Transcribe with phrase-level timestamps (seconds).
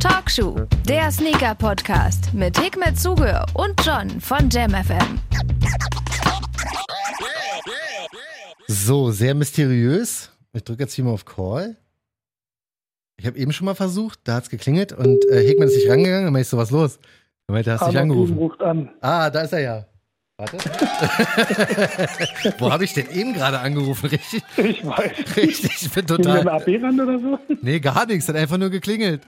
[0.00, 5.18] Talkshow, der Sneaker-Podcast mit Hikmet Zuge und John von JamFM.
[8.66, 10.30] So, sehr mysteriös.
[10.52, 11.76] Ich drücke jetzt hier mal auf Call.
[13.18, 15.88] Ich habe eben schon mal versucht, da hat es geklingelt und äh, Hegmann ist nicht
[15.88, 16.24] rangegangen.
[16.24, 16.98] Dann meinte ich so, was los?
[17.46, 18.50] Dann meinte, er, hast dich angerufen.
[18.60, 18.90] an.
[19.00, 19.86] Ah, da ist er ja.
[20.42, 20.56] Warte.
[22.58, 24.06] Wo habe ich denn eben gerade angerufen?
[24.10, 24.42] Richtig?
[24.56, 25.36] Ich weiß.
[25.36, 26.42] Richtig, ich bin total.
[26.42, 27.38] der AB-Rand oder so?
[27.60, 29.20] Nee, gar nichts, hat einfach nur geklingelt.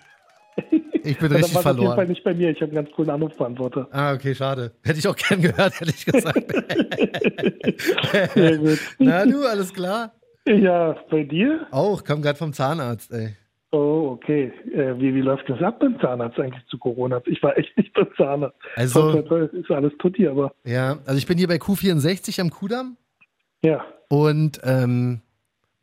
[1.05, 2.09] Ich bin Ja, richtig dann war auf jeden Fall verloren.
[2.09, 2.51] nicht bei mir.
[2.51, 3.89] Ich habe einen ganz coolen Anrufbeantworter.
[3.93, 4.73] Ah, okay, schade.
[4.85, 6.45] Hätte ich auch gern gehört, hätte ich gesagt.
[8.35, 8.79] Sehr gut.
[8.99, 10.13] Na du, alles klar?
[10.47, 11.67] Ja, bei dir?
[11.71, 13.37] Auch, komm gerade vom Zahnarzt, ey.
[13.75, 14.53] Oh, okay.
[14.73, 17.21] Äh, wie, wie läuft das ab beim Zahnarzt eigentlich zu Corona?
[17.27, 18.57] Ich war echt nicht beim Zahnarzt.
[18.77, 19.61] Also- Toll, toll, toll.
[19.61, 22.97] Ist alles tutti, aber Ja, also ich bin hier bei Q64 am Kudamm
[23.65, 23.85] ja.
[24.09, 25.23] und ähm,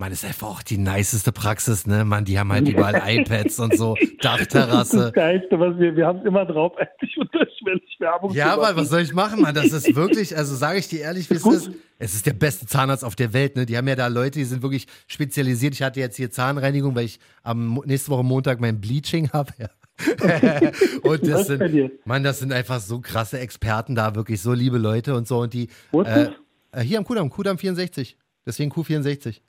[0.01, 2.03] man ist einfach auch die niceste Praxis, ne?
[2.03, 4.97] Mann, die haben halt überall iPads und so, Das ist Dachterrasse.
[4.97, 8.89] das Geilste, was wir, wir haben es immer drauf, eigentlich unterschwellig Werbung Ja, aber was
[8.89, 9.53] soll ich machen, Mann?
[9.53, 11.71] Das ist wirklich, also sage ich dir ehrlich, wie es ist.
[11.99, 13.67] Es ist der beste Zahnarzt auf der Welt, ne?
[13.67, 15.75] Die haben ja da Leute, die sind wirklich spezialisiert.
[15.75, 19.53] Ich hatte jetzt hier Zahnreinigung, weil ich am nächste Woche Montag mein Bleaching habe.
[19.59, 19.69] Ja.
[21.03, 21.91] und das sind?
[22.07, 25.37] Mann, das sind einfach so krasse Experten da, wirklich so liebe Leute und so.
[25.41, 26.29] Und die äh,
[26.71, 28.17] äh, hier am Kudamm, Kudamm 64.
[28.47, 29.41] Deswegen Q64.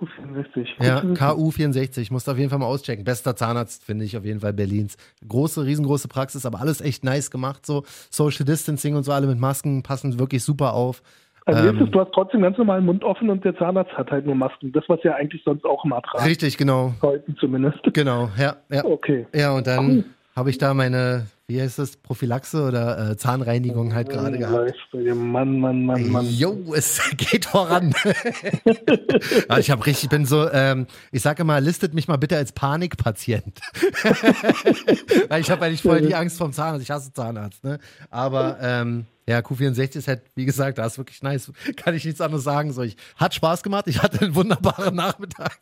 [0.00, 0.66] Q64.
[0.80, 1.18] Ja, Q64.
[1.18, 2.12] KU64.
[2.12, 3.04] Musst du auf jeden Fall mal auschecken.
[3.04, 4.96] Bester Zahnarzt, finde ich auf jeden Fall Berlins.
[5.28, 7.66] Große, riesengroße Praxis, aber alles echt nice gemacht.
[7.66, 11.02] So Social Distancing und so, alle mit Masken passen wirklich super auf.
[11.46, 13.92] Also Ähm, jetzt ist, du hast trotzdem ganz normal den Mund offen und der Zahnarzt
[13.92, 14.72] hat halt nur Masken.
[14.72, 16.24] Das, was ja eigentlich sonst auch immer tragen.
[16.24, 16.94] Richtig, genau.
[17.02, 17.78] Heute zumindest.
[17.92, 18.84] Genau, ja, ja.
[18.84, 19.26] Okay.
[19.34, 20.04] Ja, und dann
[20.36, 24.72] habe ich da meine, wie heißt das, Prophylaxe oder äh, Zahnreinigung halt gerade gehabt.
[24.92, 25.16] Bei dir.
[25.16, 26.26] Mann, Mann, Mann, Mann.
[26.26, 27.92] Jo, es geht voran.
[29.48, 32.36] ja, ich habe richtig, ich bin so, ähm, ich sage immer, listet mich mal bitte
[32.36, 33.60] als Panikpatient.
[35.28, 36.84] Weil ich habe eigentlich voll die Angst vom Zahnarzt.
[36.84, 37.80] Ich hasse Zahnarzt, ne?
[38.10, 41.52] Aber ähm, ja, Q64 ist halt, wie gesagt, da ist wirklich nice.
[41.76, 42.72] Kann ich nichts anderes sagen.
[42.72, 43.86] So, ich, hat Spaß gemacht.
[43.86, 45.58] Ich hatte einen wunderbaren Nachmittag.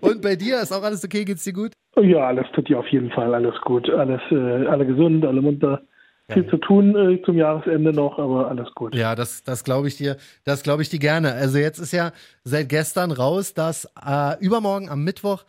[0.00, 1.24] Und bei dir ist auch alles okay?
[1.24, 1.72] Geht's dir gut?
[1.96, 3.88] Ja, alles tut dir auf jeden Fall alles gut.
[3.88, 5.82] Alles, äh, alle gesund, alle munter.
[6.30, 8.94] Viel zu tun äh, zum Jahresende noch, aber alles gut.
[8.94, 11.32] Ja, das, das glaube ich dir, das glaube ich dir gerne.
[11.34, 12.12] Also jetzt ist ja
[12.44, 15.44] seit gestern raus, dass äh, übermorgen am Mittwoch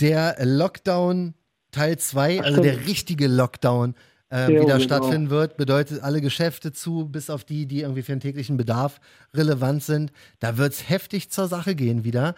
[0.00, 1.34] der Lockdown
[1.72, 3.94] Teil 2, also der richtige Lockdown,
[4.30, 4.78] äh, Ja, wieder genau.
[4.78, 5.56] stattfinden wird.
[5.56, 9.00] Bedeutet alle Geschäfte zu, bis auf die, die irgendwie für den täglichen Bedarf
[9.34, 10.12] relevant sind.
[10.38, 12.36] Da wird's heftig zur Sache gehen wieder.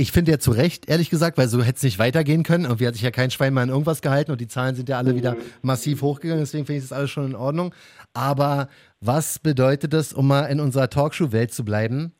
[0.00, 2.64] Ich finde ja zu Recht, ehrlich gesagt, weil so hätte es nicht weitergehen können.
[2.64, 4.96] Irgendwie hat sich ja kein Schwein mal an irgendwas gehalten und die Zahlen sind ja
[4.96, 6.40] alle wieder massiv hochgegangen.
[6.42, 7.74] Deswegen finde ich das alles schon in Ordnung.
[8.14, 8.68] Aber
[9.02, 12.12] was bedeutet das, um mal in unserer Talkshow-Welt zu bleiben,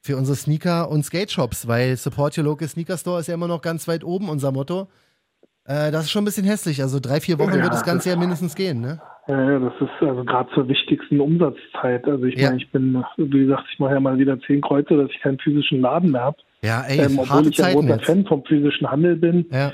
[0.00, 1.66] für unsere Sneaker- und Skate-Shops?
[1.66, 4.88] Weil Support Your Local Sneaker Store ist ja immer noch ganz weit oben, unser Motto.
[5.64, 6.82] Äh, das ist schon ein bisschen hässlich.
[6.82, 9.00] Also drei, vier Wochen Ja, wird das Ganze ja mindestens gehen, ne?
[9.26, 12.06] Ja, ja, das ist also gerade zur wichtigsten Umsatzzeit.
[12.06, 12.50] Also ich Ja.
[12.50, 15.38] meine, ich bin, wie gesagt, ich mache ja mal wieder zehn Kreuze, dass ich keinen
[15.40, 16.36] physischen Laden mehr habe.
[16.64, 18.00] Ja, ey, Ähm, obwohl ich ja Zeiten großer.
[18.00, 19.46] Fan vom physischen Handel bin.
[19.50, 19.72] Ja,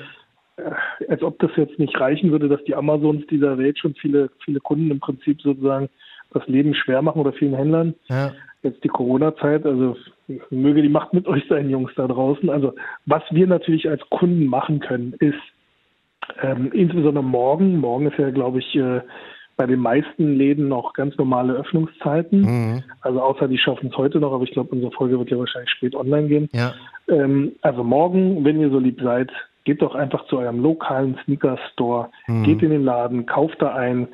[1.08, 4.60] als ob das jetzt nicht reichen würde, dass die Amazons dieser Welt schon viele, viele
[4.60, 5.88] Kunden im Prinzip sozusagen
[6.32, 7.94] das Leben schwer machen oder vielen Händlern.
[8.08, 8.32] ja.
[8.62, 9.96] Jetzt die Corona-Zeit, also
[10.50, 12.50] möge die Macht mit euch sein, Jungs da draußen.
[12.50, 12.74] Also
[13.06, 15.40] was wir natürlich als Kunden machen können, ist
[16.42, 19.00] ähm, insbesondere morgen, morgen ist ja, glaube ich, äh,
[19.60, 22.41] bei den meisten Läden noch ganz normale Öffnungszeiten.
[22.41, 22.82] Mhm.
[23.03, 25.69] Also außer die schaffen es heute noch, aber ich glaube, unsere Folge wird ja wahrscheinlich
[25.71, 26.48] spät online gehen.
[26.54, 26.72] Ja.
[27.09, 29.31] Ähm, also morgen, wenn ihr so lieb seid,
[29.65, 32.44] geht doch einfach zu eurem lokalen Sneaker-Store, Mhm.
[32.44, 34.09] geht in den Laden, kauft da ein,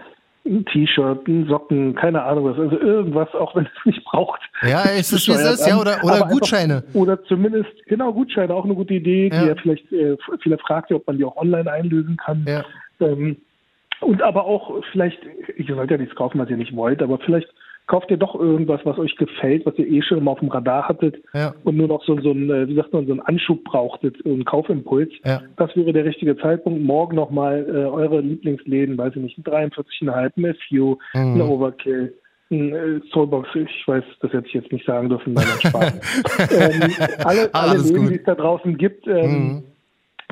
[0.44, 4.40] ein T-Shirt, ein Socken, keine Ahnung was, also irgendwas, auch wenn es nicht braucht.
[4.62, 6.82] Ja, ist es wie es ist, ja, oder, oder einfach- Gutscheine.
[6.92, 9.42] Oder zumindest, genau, Gutscheine, auch eine gute Idee, Ja.
[9.42, 12.44] die ja vielleicht, äh, viele fragt ja, ob man die auch online einlösen kann.
[12.48, 12.64] Ja.
[12.98, 13.36] Ähm,
[14.00, 15.18] und aber auch vielleicht,
[15.56, 17.48] ihr sollt ja nichts kaufen, was ihr nicht wollt, aber vielleicht
[17.88, 20.88] kauft ihr doch irgendwas, was euch gefällt, was ihr eh schon mal auf dem Radar
[20.88, 21.54] hattet Ja.
[21.62, 24.30] und nur noch so, so ein, äh, wie sagt man, so einen Anschub brauchtet, so
[24.32, 25.10] einen Kaufimpuls.
[25.24, 25.40] Ja.
[25.56, 26.82] Das wäre der richtige Zeitpunkt.
[26.82, 31.34] Morgen nochmal äh, eure Lieblingsläden, weiß ich nicht, ein 43,5, ein FU, Mhm.
[31.34, 32.14] ein Overkill.
[32.50, 36.50] Ein äh, Soulbox, ich weiß, das hätte ich jetzt nicht sagen dürfen, nein, Spaß.
[36.52, 36.92] ähm,
[37.24, 39.62] alle, alle Läden, die es da draußen gibt, ähm, Mhm.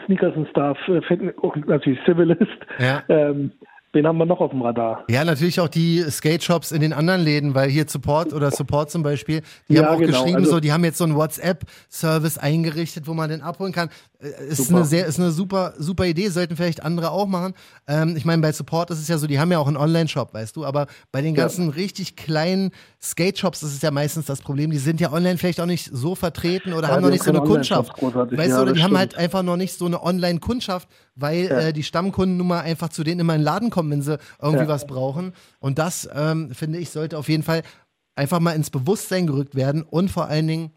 [0.06, 1.00] Sneakers and Stuff, äh,
[1.66, 3.02] natürlich Civilist, Ja.
[3.08, 3.52] ähm,
[3.94, 5.04] Wen haben wir noch auf dem Radar?
[5.08, 9.04] Ja, natürlich auch die Skate-Shops in den anderen Läden, weil hier Support oder Support zum
[9.04, 10.18] Beispiel, die ja, haben auch genau.
[10.18, 13.90] geschrieben, also, so, die haben jetzt so einen WhatsApp-Service eingerichtet, wo man den abholen kann.
[14.24, 14.76] Äh, ist super.
[14.76, 17.54] eine sehr, ist eine super, super Idee, sollten vielleicht andere auch machen.
[17.86, 20.32] Ähm, ich meine, bei Support ist es ja so, die haben ja auch einen Online-Shop,
[20.32, 21.72] weißt du, aber bei den ganzen ja.
[21.72, 22.70] richtig kleinen
[23.02, 26.14] Skate-Shops ist es ja meistens das Problem, die sind ja online vielleicht auch nicht so
[26.14, 27.92] vertreten oder ja, haben noch nicht so eine Kundschaft.
[28.02, 31.72] Weißt ja, du, oder die haben halt einfach noch nicht so eine Online-Kundschaft, weil äh,
[31.72, 35.32] die Stammkundennummer einfach zu denen immer in den Laden kommen, wenn sie irgendwie was brauchen.
[35.60, 37.62] Und das, ähm, finde ich, sollte auf jeden Fall
[38.16, 40.70] einfach mal ins Bewusstsein gerückt werden und vor allen Dingen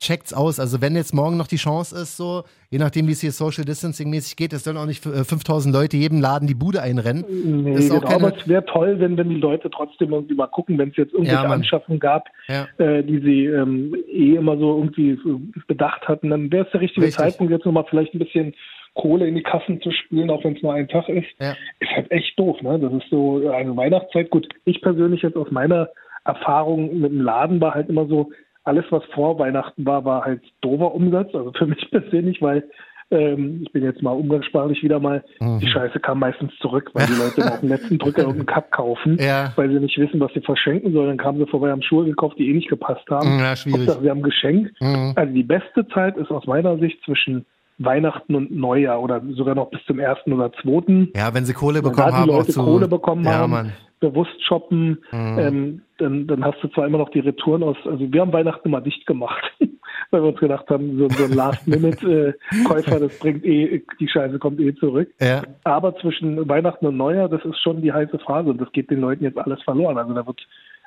[0.00, 0.60] checkt's aus.
[0.60, 3.64] Also wenn jetzt morgen noch die Chance ist, so, je nachdem, wie es hier Social
[3.64, 7.24] Distancing mäßig geht, es sollen auch nicht 5000 äh, Leute jedem Laden die Bude einrennen.
[7.64, 8.14] Nee, das genau, keine...
[8.26, 11.12] aber es wäre toll, wenn, wenn die Leute trotzdem irgendwie mal gucken, wenn es jetzt
[11.12, 12.66] irgendwelche ja, Anschaffungen gab, ja.
[12.78, 15.18] äh, die sie ähm, eh immer so irgendwie
[15.66, 17.24] bedacht hatten, dann wäre es der richtige Richtig.
[17.24, 18.54] Zeitpunkt, jetzt nochmal vielleicht ein bisschen
[18.94, 21.28] Kohle in die Kassen zu spielen, auch wenn es nur ein Tag ist.
[21.38, 21.54] Ja.
[21.80, 22.78] Ist halt echt doof, ne?
[22.78, 24.30] Das ist so eine Weihnachtszeit.
[24.30, 25.90] Gut, ich persönlich jetzt aus meiner
[26.24, 28.30] Erfahrung mit dem Laden war halt immer so,
[28.66, 31.34] alles, was vor Weihnachten war, war halt dover Umsatz.
[31.34, 32.64] Also für mich persönlich, weil
[33.10, 35.60] ähm, ich bin jetzt mal umgangssprachlich wieder mal, mhm.
[35.60, 39.16] die Scheiße kam meistens zurück, weil die Leute auf dem letzten Drücker irgendeinen Kack kaufen,
[39.20, 39.52] ja.
[39.54, 41.08] weil sie nicht wissen, was sie verschenken sollen.
[41.08, 43.38] Dann kamen sie vorbei, haben Schuhe gekauft, die eh nicht gepasst haben.
[43.38, 43.80] Ja, schwierig.
[43.80, 44.80] Hauptsache, sie haben geschenkt.
[44.80, 45.12] Mhm.
[45.14, 47.46] Also die beste Zeit ist aus meiner Sicht zwischen
[47.78, 51.10] Weihnachten und Neujahr oder sogar noch bis zum ersten oder zweiten.
[51.14, 52.30] Ja, wenn sie Kohle bekommen haben.
[52.30, 52.64] Leute zu...
[52.64, 53.50] Kohle bekommen ja, haben.
[53.52, 53.72] Mann
[54.10, 55.38] bewusst shoppen, mhm.
[55.38, 58.68] ähm, dann, dann hast du zwar immer noch die Retouren aus, also wir haben Weihnachten
[58.68, 59.42] immer dicht gemacht,
[60.10, 64.60] weil wir uns gedacht haben, so, so ein Last-Minute-Käufer, das bringt eh, die Scheiße kommt
[64.60, 65.08] eh zurück.
[65.20, 65.42] Ja.
[65.64, 69.00] Aber zwischen Weihnachten und Neujahr, das ist schon die heiße Phase und das geht den
[69.00, 69.98] Leuten jetzt alles verloren.
[69.98, 70.40] Also da wird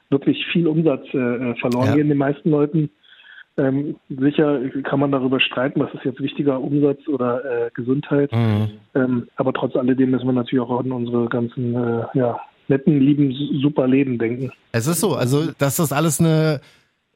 [0.09, 1.95] wirklich viel Umsatz äh, verloren ja.
[1.95, 2.89] gehen den meisten Leuten.
[3.59, 8.31] Ähm, sicher kann man darüber streiten, was ist jetzt wichtiger, Umsatz oder äh, Gesundheit.
[8.31, 8.69] Mhm.
[8.95, 12.39] Ähm, aber trotz alledem müssen wir natürlich auch an unsere ganzen äh, ja,
[12.69, 14.51] netten, lieben, super Leben denken.
[14.71, 16.61] Es ist so, also dass das alles eine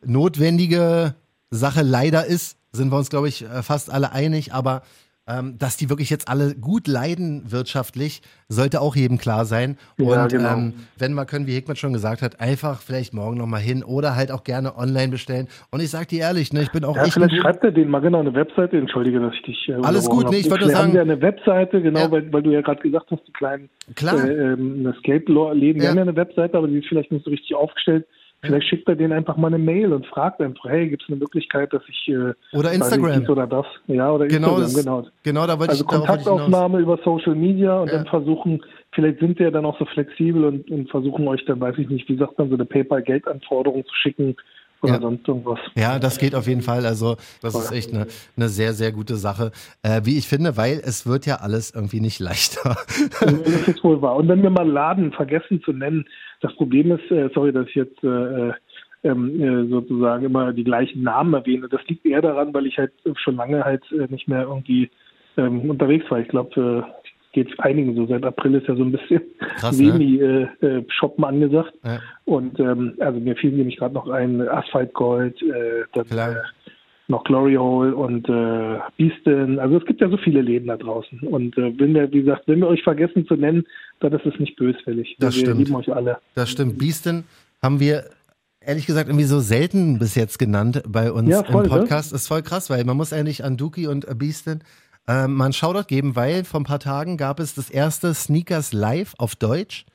[0.03, 1.15] notwendige
[1.51, 4.81] Sache leider ist, sind wir uns, glaube ich, äh, fast alle einig, aber
[5.27, 9.77] ähm, dass die wirklich jetzt alle gut leiden wirtschaftlich, sollte auch jedem klar sein.
[9.97, 10.53] Ja, und genau.
[10.53, 14.15] ähm, wenn wir können, wie Hickman schon gesagt hat, einfach vielleicht morgen nochmal hin oder
[14.15, 15.47] halt auch gerne online bestellen.
[15.71, 17.13] Und ich sag dir ehrlich, ne, ich bin auch ja, echt.
[17.13, 19.69] Vielleicht schreibt er denen mal genau eine Webseite, entschuldige, dass ich dich.
[19.69, 20.89] Äh, Alles gut, nee, ich wollte nur sagen.
[20.89, 22.11] haben ja eine Webseite, genau, ja.
[22.11, 24.23] weil, weil du ja gerade gesagt hast, die kleinen Klar.
[24.25, 25.89] Äh, ähm, Escape-Läden ja.
[25.89, 28.05] haben ja eine Webseite, aber die ist vielleicht nicht so richtig aufgestellt.
[28.45, 31.17] Vielleicht schickt er denen einfach mal eine Mail und fragt einfach, hey, gibt es eine
[31.17, 35.07] Möglichkeit, dass ich äh, oder Instagram oder das, ja oder genau Instagram, das, genau.
[35.23, 37.97] Genau, da wollte also ich Kontaktaufnahme über Social Media und ja.
[37.97, 41.77] dann versuchen, vielleicht sind ja dann auch so flexibel und, und versuchen euch dann, weiß
[41.77, 44.35] ich nicht, wie sagt man, so eine PayPal-Geldanforderung zu schicken
[44.83, 44.99] oder ja.
[44.99, 45.59] sonst irgendwas.
[45.75, 46.85] Ja, das geht auf jeden Fall.
[46.85, 49.51] Also das ist echt eine, eine sehr, sehr gute Sache,
[49.81, 52.75] äh, wie ich finde, weil es wird ja alles irgendwie nicht leichter.
[53.21, 54.17] das ist wohl wahr.
[54.17, 56.05] Und wenn wir mal Laden vergessen zu nennen,
[56.43, 58.51] das Problem ist, äh, sorry, dass ich jetzt äh,
[59.03, 61.67] ähm, äh, sozusagen immer die gleichen Namen erwähne.
[61.69, 64.89] Das liegt eher daran, weil ich halt schon lange halt äh, nicht mehr irgendwie
[65.37, 66.19] ähm, unterwegs war.
[66.19, 67.03] Ich glaube, äh,
[67.33, 68.05] geht einigen so.
[68.05, 69.21] Seit April ist ja so ein bisschen
[69.57, 71.27] Semi-Shoppen ne?
[71.27, 71.73] äh, angesagt.
[71.83, 71.99] Ja.
[72.25, 76.35] Und ähm, also mir fiel nämlich gerade noch ein Asphalt Gold, äh, dann äh,
[77.13, 79.59] noch Glory Hole und äh, Beaston.
[79.59, 81.19] Also es gibt ja so viele Läden da draußen.
[81.19, 83.65] Und äh, wenn wir, wie gesagt, wenn wir euch vergessen zu nennen,
[83.99, 85.15] dann ist es nicht böswillig.
[85.19, 85.59] Das wir stimmt.
[85.59, 86.17] lieben euch alle.
[86.35, 86.79] Das stimmt.
[86.79, 87.23] Beaston
[87.61, 88.05] haben wir
[88.59, 91.77] ehrlich gesagt irgendwie so selten bis jetzt genannt bei uns ja, voll, im ne?
[91.77, 92.11] Podcast.
[92.11, 92.15] Ne?
[92.15, 94.61] Ist voll krass, weil man muss eigentlich an Dookie und Beaston
[95.07, 98.73] äh, mal einen Shoutout geben, weil vor ein paar Tagen gab es das erste Sneakers
[98.73, 99.85] Live auf Deutsch.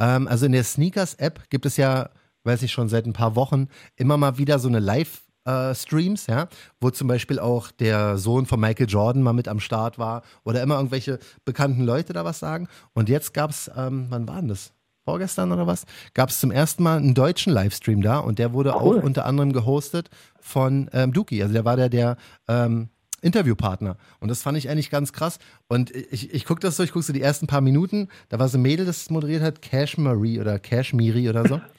[0.00, 2.10] Ähm, also in der Sneakers-App gibt es ja,
[2.42, 6.26] weiß ich schon, seit ein paar Wochen immer mal wieder so eine Live- äh, Streams,
[6.26, 6.48] ja,
[6.80, 10.62] wo zum Beispiel auch der Sohn von Michael Jordan mal mit am Start war oder
[10.62, 12.68] immer irgendwelche bekannten Leute da was sagen.
[12.94, 14.72] Und jetzt gab es, ähm, wann war denn das?
[15.04, 15.84] Vorgestern oder was?
[16.14, 18.98] Gab es zum ersten Mal einen deutschen Livestream da und der wurde cool.
[18.98, 21.40] auch unter anderem gehostet von ähm, Duki.
[21.40, 22.16] Also der war der, der
[22.48, 22.88] ähm,
[23.22, 23.96] Interviewpartner.
[24.18, 25.38] Und das fand ich eigentlich ganz krass.
[25.68, 28.08] Und ich, ich gucke das so, ich gucke so die ersten paar Minuten.
[28.30, 31.60] Da war so ein Mädel, das moderiert hat, Cash Marie oder Cash Miri oder so.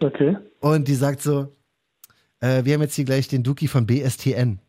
[0.00, 0.36] Okay.
[0.60, 1.48] Und die sagt so,
[2.40, 4.60] äh, wir haben jetzt hier gleich den Duki von BSTN.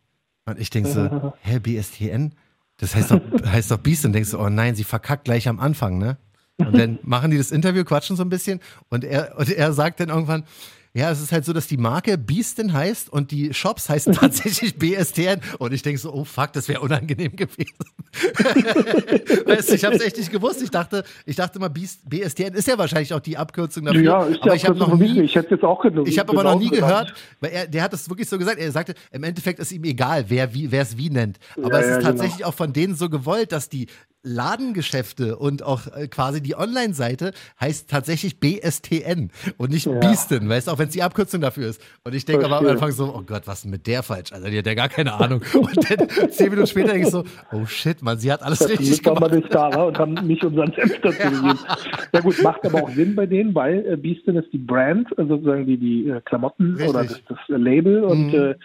[0.45, 2.33] Und ich denke so, hä, BSTN?
[2.77, 4.05] Das heißt doch, heißt doch Beast.
[4.05, 6.17] Und denkst du, oh nein, sie verkackt gleich am Anfang, ne?
[6.57, 8.59] Und dann machen die das Interview, quatschen so ein bisschen.
[8.89, 10.43] Und er, und er sagt dann irgendwann,
[10.93, 14.77] ja, es ist halt so, dass die Marke Beastin heißt und die Shops heißen tatsächlich
[14.77, 15.39] BSTN.
[15.59, 17.75] Und ich denke so, oh fuck, das wäre unangenehm gewesen.
[19.45, 20.63] weißt du, ich habe es echt nicht gewusst.
[20.63, 24.01] Ich dachte, ich dachte mal, BSTN ist ja wahrscheinlich auch die Abkürzung dafür.
[24.01, 26.43] Ja, ist aber ich habe noch nie, ich hätte jetzt auch genug, Ich habe aber
[26.43, 28.59] noch nie gehört, weil er, der hat es wirklich so gesagt.
[28.59, 31.37] Er sagte, im Endeffekt ist ihm egal, wer wie, wer es wie nennt.
[31.57, 32.09] Aber ja, es ist ja, genau.
[32.09, 32.49] tatsächlich genau.
[32.49, 33.87] auch von denen so gewollt, dass die
[34.23, 39.99] Ladengeschäfte und auch äh, quasi die Online-Seite heißt tatsächlich BSTN und nicht Ja.
[39.99, 41.81] Beaston, weißt du, auch wenn es die Abkürzung dafür ist.
[42.03, 42.65] Und ich denke aber am.
[42.67, 44.31] Anfang so, oh Gott, was ist denn mit der falsch?
[44.31, 45.41] Also die hat ja gar keine Ahnung.
[45.53, 48.69] Und dann zehn Minuten später denke ich so, oh shit, man, sie hat alles Das
[48.69, 49.31] richtig gemacht.
[49.33, 51.59] nicht da war und haben nicht unseren Senf dazu gegeben.
[52.13, 55.35] Ja gut, macht aber auch Sinn bei denen, weil äh, Beaston ist die Brand, also
[55.35, 56.89] sozusagen die, die äh, Klamotten Richtig.
[56.89, 58.33] oder das, das äh, Label und Mhm.
[58.35, 58.55] äh,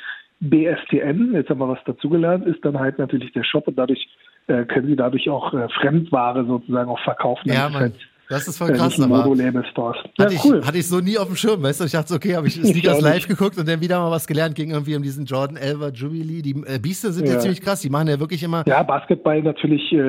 [0.41, 4.07] BSTN, jetzt haben wir was dazugelernt, ist dann halt natürlich der Shop und dadurch
[4.47, 7.49] äh, können sie dadurch auch äh, Fremdware sozusagen auch verkaufen.
[7.49, 7.95] Ja, Das ist Mann, halt,
[8.29, 9.97] das ist äh, voll krass, nicht ein aber Modo-Label-Stores.
[10.19, 10.59] Ja, hatte, cool.
[10.61, 11.85] ich, hatte ich so nie auf dem Schirm, weißt du?
[11.85, 14.55] Ich dachte so, okay, habe ich Sneakers live geguckt und dann wieder mal was gelernt,
[14.55, 16.43] ging irgendwie um diesen Jordan Elver Jubilee.
[16.43, 17.39] Die äh, Beaston sind ja Ja.
[17.41, 20.01] ziemlich krass, die machen ja wirklich immer Ja, Basketball natürlich, äh,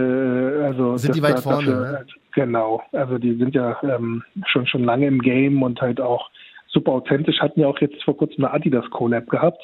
[0.64, 1.98] also Sind die weit da- vorne, dafür, ne?
[2.00, 6.30] äh, Genau, also die sind ja ähm, schon schon lange im Game und halt auch
[6.68, 7.40] super authentisch.
[7.40, 9.62] Hatten ja auch jetzt vor kurzem eine Adidas Collab gehabt,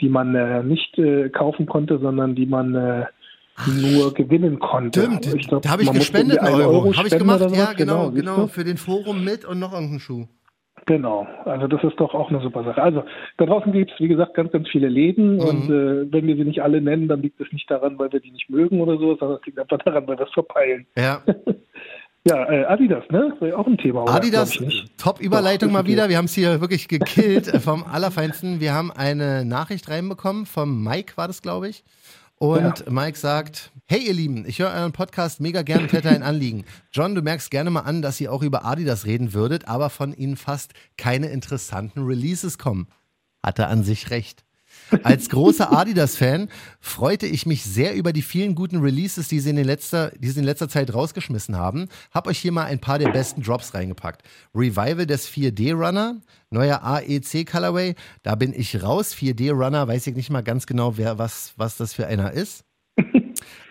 [0.00, 3.04] die man äh, nicht äh, kaufen konnte, sondern die man äh,
[3.66, 5.00] nur gewinnen konnte.
[5.02, 6.96] Stimmt, Also glaub, da habe ich gespendet einen irgendwie Euro.
[6.96, 8.36] Habe ich gemacht, ja, genau, genau.
[8.42, 8.46] du?
[8.48, 10.26] Für den Forum mit und noch irgendeinen Schuh.
[10.88, 12.80] Genau, also das ist doch auch eine super Sache.
[12.80, 13.02] Also
[13.38, 15.40] da draußen gibt es, wie gesagt, ganz, ganz viele Läden Mhm.
[15.40, 18.20] und äh, wenn wir sie nicht alle nennen, dann liegt es nicht daran, weil wir
[18.20, 20.86] die nicht mögen oder so, sondern es liegt einfach daran, weil wir es verpeilen.
[20.96, 21.22] Ja,
[22.28, 23.32] Ja, äh, Adidas, ne?
[23.38, 24.04] War ja auch ein Thema.
[24.08, 24.84] Adidas, ich.
[24.96, 26.08] Top-Überleitung mal wieder.
[26.08, 28.58] Wir haben es hier wirklich gekillt äh, vom Allerfeinsten.
[28.58, 31.84] Wir haben eine Nachricht reinbekommen vom Mike, war das, glaube ich.
[32.38, 36.22] Und Mike sagt, hey ihr Lieben, ich höre euren Podcast mega gerne und hätte ein
[36.22, 36.64] Anliegen.
[36.92, 40.12] John, du merkst gerne mal an, dass ihr auch über Adidas reden würdet, aber von
[40.12, 42.88] ihnen fast keine interessanten Releases kommen.
[43.42, 44.45] Hat er an sich recht.
[45.02, 46.48] Als großer Adidas-Fan
[46.80, 50.28] freute ich mich sehr über die vielen guten Releases, die sie in, den letzter, die
[50.28, 51.88] sie in letzter Zeit rausgeschmissen haben.
[52.12, 54.22] Hab euch hier mal ein paar der besten Drops reingepackt.
[54.54, 59.14] Revival des 4D-Runner, neuer AEC Colorway, da bin ich raus.
[59.14, 62.64] 4D-Runner, weiß ich nicht mal ganz genau, wer, was, was das für einer ist.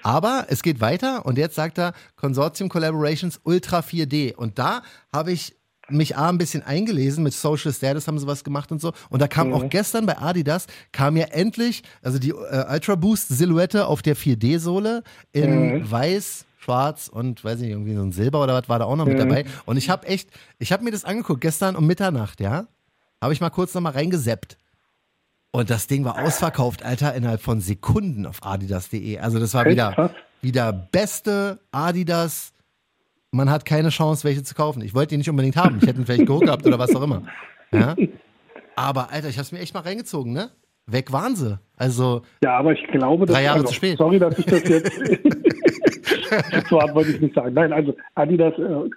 [0.04, 4.36] Aber es geht weiter und jetzt sagt er Consortium Collaborations Ultra 4D.
[4.36, 5.56] Und da habe ich
[5.90, 8.94] mich A ein bisschen eingelesen, mit Social Status haben sie was gemacht und so.
[9.10, 13.30] Und da kam auch gestern bei Adidas, kam ja endlich, also die äh, Ultra Boost
[13.30, 15.92] Silhouette auf der 4D-Sohle in Mhm.
[15.92, 19.06] weiß, schwarz und weiß nicht, irgendwie so ein Silber oder was war da auch noch
[19.06, 19.30] mit Mhm.
[19.30, 19.46] dabei.
[19.66, 22.66] Und ich habe echt, ich habe mir das angeguckt, gestern um Mitternacht, ja.
[23.22, 24.58] Habe ich mal kurz nochmal reingeseppt.
[25.52, 29.20] Und das Ding war ausverkauft, Alter, innerhalb von Sekunden auf adidas.de.
[29.20, 30.12] Also das war wieder,
[30.42, 32.52] wieder beste Adidas.
[33.36, 34.82] Man hat keine Chance, welche zu kaufen.
[34.82, 35.78] Ich wollte die nicht unbedingt haben.
[35.82, 37.24] Ich hätte ihn vielleicht geholt gehabt oder was auch immer.
[37.72, 37.96] Ja?
[38.76, 40.50] Aber Alter, ich habe es mir echt mal reingezogen, ne?
[40.88, 41.60] Weg waren sie.
[41.78, 43.98] Also, Ja, aber ich glaube, dass, Drei Jahre also, zu spät.
[43.98, 44.92] Sorry, dass ich das jetzt
[46.70, 47.54] so hart wollte ich nicht sagen.
[47.54, 48.90] Nein, also Adidas, äh,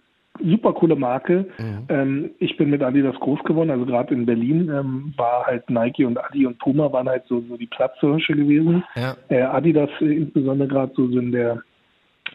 [0.44, 1.46] super coole Marke.
[1.58, 1.86] Mhm.
[1.88, 6.04] Ähm, ich bin mit Adidas groß geworden, also gerade in Berlin ähm, war halt Nike
[6.04, 8.84] und Adi und Puma waren halt so, so die Platzhirsche gewesen.
[8.94, 9.16] ja.
[9.30, 11.62] Äh, Adidas äh, insbesondere gerade so in der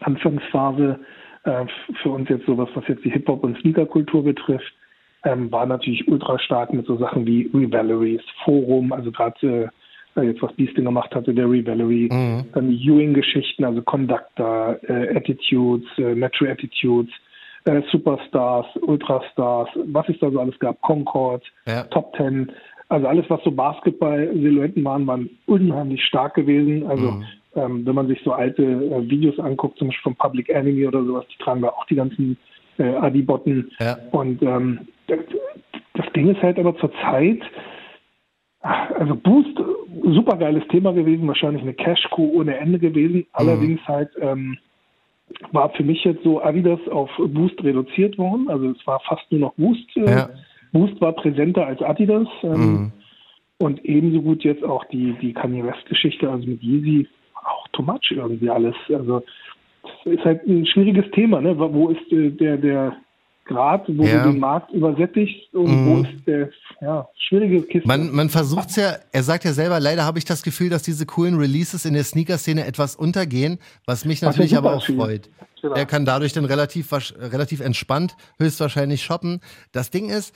[0.00, 0.98] Anfangsphase
[1.44, 1.66] äh,
[2.02, 4.72] für uns jetzt sowas, was jetzt die Hip-Hop- und Sneaker-Kultur betrifft,
[5.24, 9.70] ähm, war natürlich ultra stark mit so Sachen wie Revaleries, Forum, also gerade
[10.16, 12.44] äh, jetzt was Beasting gemacht hatte, der Revalerie, Mhm.
[12.52, 17.12] dann Ewing-Geschichten, also Conductor, äh, Attitudes, äh, Metro Attitudes,
[17.64, 21.84] äh, Superstars, Ultrastars, was es da so alles gab, Concord, Ja.
[21.84, 22.52] Top Ten,
[22.90, 26.86] also alles, was so Basketball-Silhouetten waren, waren unheimlich stark gewesen.
[26.86, 27.24] Also Mhm.
[27.56, 31.04] Ähm, wenn man sich so alte äh, Videos anguckt, zum Beispiel von Public Enemy oder
[31.04, 32.36] sowas, die tragen da auch die ganzen
[32.78, 33.70] äh, Adi-Botten.
[33.80, 33.98] Ja.
[34.12, 35.18] Und ähm, das,
[35.94, 37.40] das Ding ist halt aber zur Zeit,
[38.60, 39.56] ach, also Boost,
[40.04, 43.26] super geiles Thema gewesen, wahrscheinlich eine Cash-Coup ohne Ende gewesen.
[43.32, 44.58] Allerdings halt ähm,
[45.52, 48.48] war für mich jetzt so Adidas auf Boost reduziert worden.
[48.48, 49.96] Also es war fast nur noch Boost.
[49.96, 50.30] Äh, Ja.
[50.72, 52.26] Boost war präsenter als Adidas.
[52.42, 52.92] Ähm, Mhm.
[53.58, 57.06] Und ebenso gut jetzt auch die, die Kanye West-Geschichte, also mit Yeezy,
[57.74, 58.74] too much irgendwie alles.
[58.88, 59.22] Also
[59.82, 61.58] das ist halt ein schwieriges Thema, ne?
[61.58, 62.96] Wo ist äh, der, der
[63.46, 64.24] Grad, wo Ja.
[64.24, 65.84] du den Markt übersättigst und Mhm.
[65.86, 66.48] wo ist der,
[66.80, 67.86] ja, schwierige Kiste.
[67.86, 70.82] Man, man versucht es ja, er sagt ja selber, leider habe ich das Gefühl, dass
[70.82, 74.86] diese coolen Releases in der Sneaker-Szene etwas untergehen, was mich Was natürlich super aber auch
[74.86, 75.28] freut.
[75.60, 75.74] Genau.
[75.74, 79.40] Er kann dadurch dann relativ, relativ entspannt höchstwahrscheinlich shoppen.
[79.72, 80.34] Das Ding ist,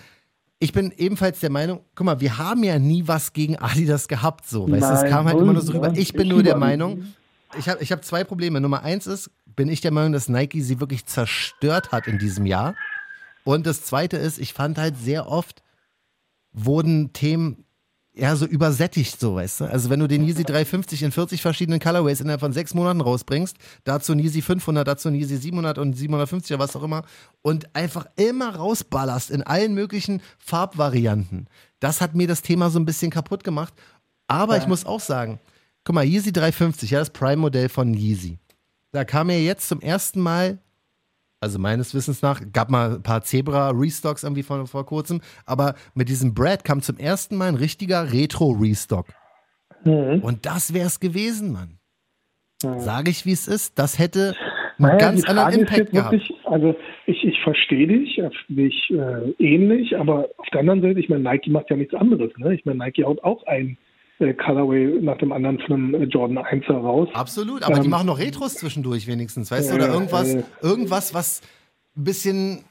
[0.58, 4.46] ich bin ebenfalls der Meinung, guck mal, wir haben ja nie was gegen Adidas gehabt,
[4.46, 4.68] so.
[4.70, 5.92] Weißt du, es Nein, kam halt immer nur so rüber.
[5.96, 7.04] Ich bin Ich nur der Meinung,
[7.56, 8.60] ich habe ich hab zwei Probleme.
[8.60, 12.46] Nummer eins ist, bin ich der Meinung, dass Nike sie wirklich zerstört hat in diesem
[12.46, 12.74] Jahr.
[13.44, 15.62] Und das zweite ist, ich fand halt sehr oft,
[16.52, 17.64] wurden Themen
[18.18, 19.64] ja so übersättigt, so weißt du.
[19.66, 23.56] Also wenn du den Yeezy 350 in 40 verschiedenen Colorways innerhalb von sechs Monaten rausbringst,
[23.84, 27.04] dazu ein Yeezy 500, dazu ein Yeezy 700 und 750 oder was auch immer
[27.42, 31.48] und einfach immer rausballerst in allen möglichen Farbvarianten,
[31.80, 33.72] das hat mir das Thema so ein bisschen kaputt gemacht.
[34.26, 35.40] Aber ich muss auch sagen,
[35.88, 38.36] guck mal, Yeezy 350, ja, das Prime-Modell von Yeezy.
[38.92, 40.58] da kam ja jetzt zum ersten Mal,
[41.40, 46.10] also meines Wissens nach, gab mal ein paar Zebra-Restocks irgendwie vor, vor kurzem, aber mit
[46.10, 49.06] diesem Brad kam zum ersten Mal ein richtiger Retro-Restock.
[49.84, 50.20] Mhm.
[50.20, 51.78] Und das wär's gewesen, Mann.
[52.60, 53.78] Sage ich, wie es ist.
[53.78, 54.34] Das hätte
[54.78, 56.12] einen Naja, ganz anderen Impact gehabt.
[56.12, 56.76] wirklich, also
[57.06, 61.22] ich, ich verstehe dich, äh, dich äh, ähnlich, aber auf der anderen Seite, ich meine,
[61.22, 62.30] Nike macht ja nichts anderes.
[62.36, 62.54] Ne?
[62.54, 63.78] Ich meine, Nike haut auch ein
[64.20, 67.08] äh, Colorway nach dem anderen von einem äh, Jordan 1 raus.
[67.14, 69.74] Absolut, aber die Ähm, machen noch Retros zwischendurch wenigstens, weißt du?
[69.76, 70.42] Oder irgendwas, äh.
[70.62, 71.40] irgendwas, was
[71.96, 72.64] ein bisschen,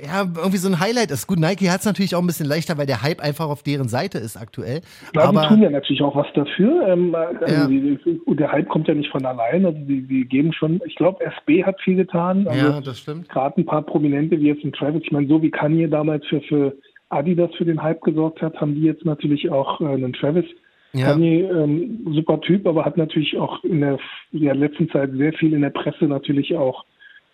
[0.00, 1.26] ja, irgendwie so ein Highlight ist.
[1.26, 3.88] Gut, Nike hat es natürlich auch ein bisschen leichter, weil der Hype einfach auf deren
[3.88, 4.80] Seite ist aktuell.
[5.14, 6.86] Ja, die aber tun ja natürlich auch was dafür.
[6.88, 7.66] Ähm, also Ja.
[7.66, 9.64] die, der Hype kommt ja nicht von allein.
[9.66, 12.46] Also die, die geben schon, ich glaube, SB hat viel getan.
[12.48, 13.28] Also ja, das stimmt.
[13.28, 16.40] gerade ein paar Prominente wie jetzt ein Travis, ich meine, so wie Kanye damals für,
[16.42, 16.76] für
[17.10, 20.46] Adidas für den Hype gesorgt hat, haben die jetzt natürlich auch äh, einen Travis.
[20.92, 21.06] Ja.
[21.06, 23.98] Kanye, ähm, super Typ, aber hat natürlich auch in der,
[24.32, 26.84] der letzten Zeit sehr viel in der Presse natürlich auch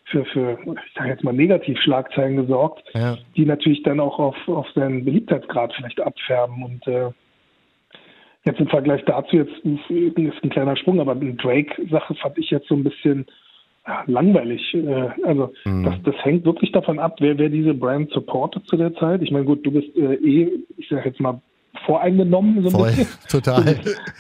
[0.05, 3.19] für, für ich sage jetzt mal, Negativschlagzeilen gesorgt, Ja.
[3.37, 6.62] die natürlich dann auch auf, auf seinen Beliebtheitsgrad vielleicht abfärben.
[6.62, 7.11] Und äh,
[8.45, 12.69] jetzt im Vergleich dazu, jetzt ist ein kleiner Sprung, aber eine Drake-Sache fand ich jetzt
[12.69, 13.27] so ein bisschen
[13.87, 14.75] ja, langweilig.
[14.75, 15.85] Äh, also Mhm.
[15.85, 19.21] das, das hängt wirklich davon ab, wer, wer diese Brand supportet zu der Zeit.
[19.23, 21.41] Ich meine, gut, du bist äh, eh, ich sage jetzt mal,
[21.87, 23.06] voreingenommen so ein Voll, bisschen.
[23.30, 23.64] total.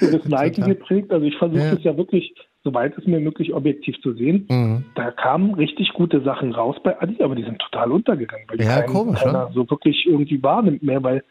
[0.00, 0.74] Du bist Nike Total.
[0.74, 1.12] geprägt.
[1.12, 1.72] Also ich versuche Ja.
[1.72, 2.34] es ja wirklich,
[2.64, 4.46] soweit es mir möglich, objektiv zu sehen.
[4.50, 4.84] Mhm.
[4.94, 8.80] Da kamen richtig gute Sachen raus bei Adi, aber die sind total untergegangen, weil Ja,
[8.82, 11.22] kein- komisch, keiner so wirklich irgendwie wahrnimmt mehr, weil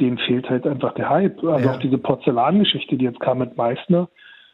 [0.00, 1.42] denen fehlt halt einfach der Hype.
[1.44, 1.74] Also Ja.
[1.74, 4.08] auch diese Porzellangeschichte, die jetzt kam mit Meißner,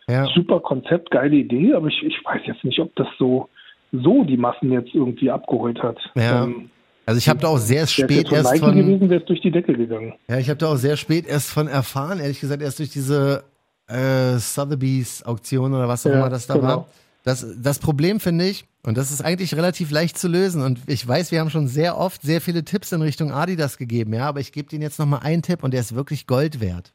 [0.08, 0.26] Ja.
[0.34, 3.48] super Konzept, geile Idee, aber ich, ich weiß jetzt nicht, ob das so
[3.90, 5.96] so die Massen jetzt irgendwie abgeholt hat.
[6.14, 6.44] Ja.
[6.44, 6.68] Ähm,
[7.08, 9.40] Also ich habe da auch sehr spät jetzt von erst Nike von, gewesen, wäre durch
[9.40, 10.12] die Decke gegangen.
[10.28, 13.44] ja, ich habe da auch sehr spät erst von erfahren, ehrlich gesagt, erst durch diese
[13.86, 16.66] äh, Sotheby's Auktion oder was auch Ja, immer das da genau.
[16.68, 16.88] war.
[17.24, 21.08] Das, das Problem finde ich, und das ist eigentlich relativ leicht zu lösen, und ich
[21.08, 24.40] weiß, wir haben schon sehr oft sehr viele Tipps in Richtung Adidas gegeben, ja, aber
[24.40, 26.92] ich gebe Ihnen jetzt nochmal einen Tipp und der ist wirklich Gold wert.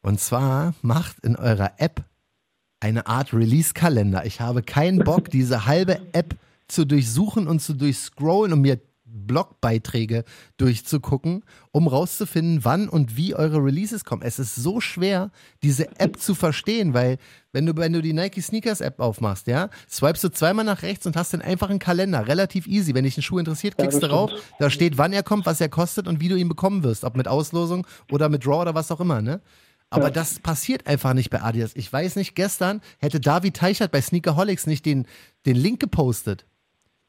[0.00, 2.02] Und zwar macht in eurer App
[2.80, 4.24] eine Art Release-Kalender.
[4.24, 6.34] Ich habe keinen Bock, diese halbe App
[6.66, 8.78] zu durchsuchen und zu durchscrollen und mir
[9.10, 10.24] Blogbeiträge
[10.56, 14.22] durchzugucken, um rauszufinden, wann und wie eure Releases kommen.
[14.22, 15.30] Es ist so schwer,
[15.62, 17.18] diese App zu verstehen, weil
[17.52, 21.06] wenn du, wenn du die Nike Sneakers App aufmachst, ja, swipest du zweimal nach rechts
[21.06, 22.26] und hast dann einfach einen Kalender.
[22.28, 22.94] Relativ easy.
[22.94, 25.46] Wenn dich ein Schuh interessiert, Ja, klickst das du drauf, da steht, wann er kommt,
[25.46, 27.04] was er kostet und wie du ihn bekommen wirst.
[27.04, 29.40] Ob mit Auslosung oder mit Draw oder was auch immer, ne?
[29.90, 30.10] Aber Ja.
[30.10, 31.70] das passiert einfach nicht bei Adidas.
[31.74, 35.06] Ich weiß nicht, gestern hätte David Teichert bei Sneakerholics nicht den,
[35.46, 36.44] den Link gepostet,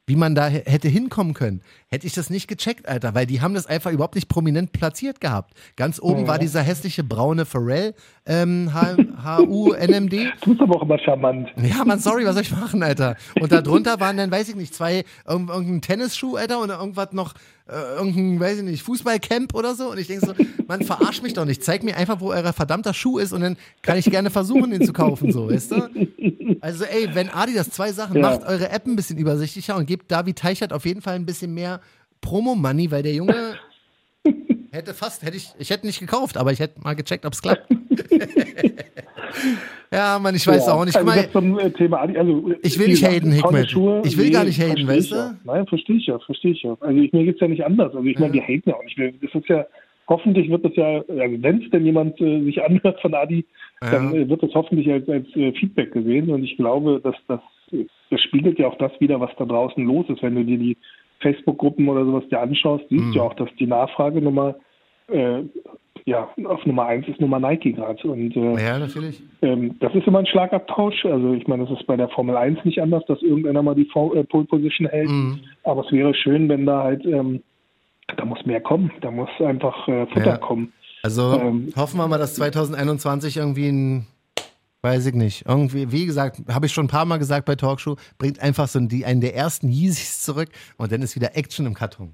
[0.08, 1.62] wie man da hätte hinkommen können.
[1.92, 5.20] Hätte ich das nicht gecheckt, Alter, weil die haben das einfach überhaupt nicht prominent platziert
[5.20, 5.56] gehabt.
[5.76, 7.96] Ganz oben war dieser hässliche braune Pharrell
[8.28, 10.30] ähm, H-U-N-M-D.
[10.44, 11.50] Du bist aber auch immer charmant.
[11.58, 13.16] Ja, man, sorry, was soll ich machen, Alter?
[13.42, 17.12] Und da drunter waren dann, weiß ich nicht, zwei, irgend- irgendein Tennisschuh, Alter, oder irgendwas
[17.12, 17.34] noch,
[17.68, 19.90] äh, irgendein, weiß ich nicht, Fußballcamp oder so.
[19.90, 20.34] Und ich denke so,
[20.68, 21.64] man, verarscht mich doch nicht.
[21.64, 24.84] Zeig mir einfach, wo euer verdammter Schuh ist und dann kann ich gerne versuchen, den
[24.86, 25.90] zu kaufen, so, weißt du?
[26.62, 28.22] Also, ey, wenn Adidas zwei Sachen Ja.
[28.30, 31.54] macht, eure App ein bisschen übersichtlicher und gebt David Teichert auf jeden Fall ein bisschen
[31.56, 31.79] mehr
[32.22, 33.56] Promo-Money, weil der Junge
[34.72, 37.42] hätte fast, hätte ich, ich hätte nicht gekauft, aber ich hätte mal gecheckt, ob es
[37.42, 37.68] klappt.
[39.92, 40.74] ja, Mann, ich weiß ja.
[40.74, 40.96] auch nicht.
[40.98, 43.34] Also zum äh, Thema Adi, also Ich will nicht haten.
[43.68, 45.16] Schuhe, Ich will gar nicht haten, weißt ich du?
[45.16, 45.36] Ja.
[45.44, 46.78] Nein, verstehe ich ja, verstehe ich ja.
[46.80, 47.94] Also ich, mir geht's ja nicht anders.
[47.96, 48.98] Also ich meine, wir haten ja auch nicht.
[48.98, 49.66] Wir- Das ist ja,
[50.08, 53.46] hoffentlich wird das ja, also wenn es denn jemand äh, sich anhört von Adi,
[53.82, 53.92] Ja.
[53.92, 56.30] dann äh, wird das hoffentlich als, als äh, Feedback gesehen.
[56.30, 57.40] Und ich glaube, dass das,
[58.10, 60.22] das spiegelt ja auch das wieder, was da draußen los ist.
[60.22, 60.78] Wenn du dir die
[61.22, 63.12] Facebook-Gruppen oder sowas dir anschaust, siehst Mhm.
[63.12, 64.56] du ja auch, dass die Nachfrage Nummer
[65.10, 65.42] äh,
[66.06, 68.08] ja, auf Nummer eins ist Nummer Nike gerade.
[68.10, 69.22] Und äh, ja, natürlich.
[69.42, 71.06] ähm, das ist immer ein Schlagabtausch.
[71.06, 73.86] Also ich meine, das ist bei der Formel 1 nicht anders, dass irgendeiner mal die
[73.86, 75.10] Fo- äh, Pole Position hält.
[75.10, 75.40] Mhm.
[75.64, 77.44] Aber es wäre schön, wenn da halt, ähm,
[78.18, 78.92] da muss mehr kommen.
[79.02, 80.38] Da muss einfach äh, Futter Ja.
[80.38, 80.72] kommen.
[81.04, 84.08] Also Ähm, hoffen wir mal, dass 2021 irgendwie ein,
[84.82, 87.96] weiß ich nicht, irgendwie, wie gesagt, habe ich schon ein paar Mal gesagt bei Talkshow,
[88.18, 91.74] bringt einfach so die, einen der ersten Yeezys zurück und dann ist wieder Action im
[91.74, 92.14] Karton.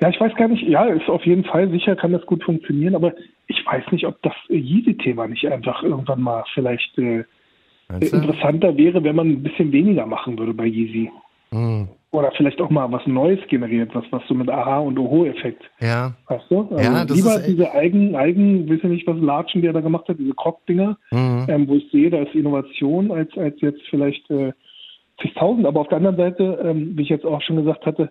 [0.00, 2.94] Ja, ich weiß gar nicht, ja, ist auf jeden Fall, sicher kann das gut funktionieren,
[2.94, 3.12] aber
[3.48, 7.24] ich weiß nicht, ob das äh, Yeezy-Thema nicht einfach irgendwann mal vielleicht äh,
[7.88, 11.10] interessanter wäre, wenn man ein bisschen weniger machen würde bei Yeezy.
[11.50, 11.88] Mhm.
[12.12, 16.14] Oder vielleicht auch mal was Neues generiert, was, was so mit Aha- und Oho-Effekt Ja,
[16.26, 16.62] Weißt du?
[16.62, 19.72] Also Ja, das lieber ist diese Eigen, Eigen, weiß ich nicht, was Latschen, die er
[19.72, 21.44] da gemacht hat, diese Krog-Dinger, Mhm.
[21.48, 24.52] ähm, wo ich sehe, da ist Innovation als, als jetzt vielleicht äh,
[25.22, 25.66] zigtausend.
[25.66, 28.10] Aber auf der anderen Seite, ähm, wie ich jetzt auch schon gesagt hatte,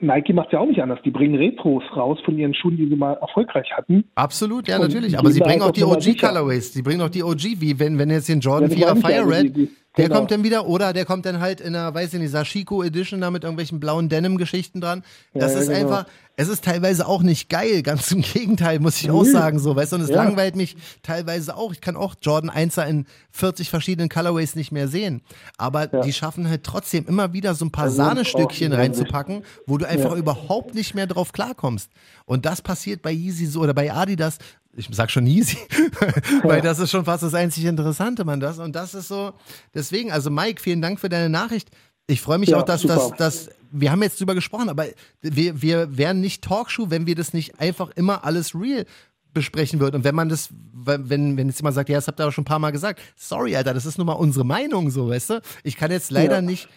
[0.00, 0.98] Nike macht ja auch nicht anders.
[1.04, 4.04] Die bringen Retros raus von ihren Schuhen, die sie mal erfolgreich hatten.
[4.14, 5.18] absolut, ja, natürlich.
[5.18, 6.28] Aber sie bringen auch die auch Nummer OG sicher.
[6.28, 6.72] Colorways.
[6.72, 9.04] Die bringen auch die OG, wie wenn, wenn jetzt den Jordan das 4er meine ich
[9.04, 9.22] ja.
[9.22, 10.18] Fire Red, die, die, Der Genau.
[10.18, 13.20] kommt dann wieder oder der kommt dann halt in einer, weiß ich nicht, Sashiko Edition
[13.22, 15.02] da mit irgendwelchen blauen Denim-Geschichten dran.
[15.32, 15.78] Das Ja, ist genau.
[15.80, 16.06] einfach,
[16.36, 19.92] es ist teilweise auch nicht geil, ganz im Gegenteil, muss ich auch sagen, so, weißt
[19.92, 20.16] du, und es Ja.
[20.16, 21.72] langweilt mich teilweise auch.
[21.72, 25.22] Ich kann auch Jordan 1er in 40 verschiedenen Colorways nicht mehr sehen.
[25.56, 29.78] Aber die schaffen halt trotzdem immer wieder so ein paar Also, Sahnestückchen auch- reinzupacken, wo
[29.78, 31.90] du einfach überhaupt nicht mehr drauf klarkommst.
[32.26, 34.36] Und das passiert bei Yeezy so oder bei Adidas.
[34.76, 35.56] Ich sag schon Yeezy,
[36.42, 38.58] weil das ist schon fast das einzig Interessante, man das.
[38.58, 39.32] Und das ist so,
[39.74, 41.70] deswegen, also Mike, vielen Dank für deine Nachricht.
[42.06, 44.86] Ich freue mich Ja, auch, dass, dass, dass, wir haben jetzt drüber gesprochen, aber
[45.22, 48.84] wir, wir wären nicht Talkshow, wenn wir das nicht einfach immer alles real
[49.32, 49.96] besprechen würden.
[49.96, 52.42] Und wenn man das, wenn, wenn jetzt jemand sagt, ja, das habt ihr auch schon
[52.42, 55.42] ein paar Mal gesagt, sorry, Alter, das ist nun mal unsere Meinung, so, weißt du?
[55.62, 56.42] Ich kann jetzt leider Ja.
[56.42, 56.68] nicht,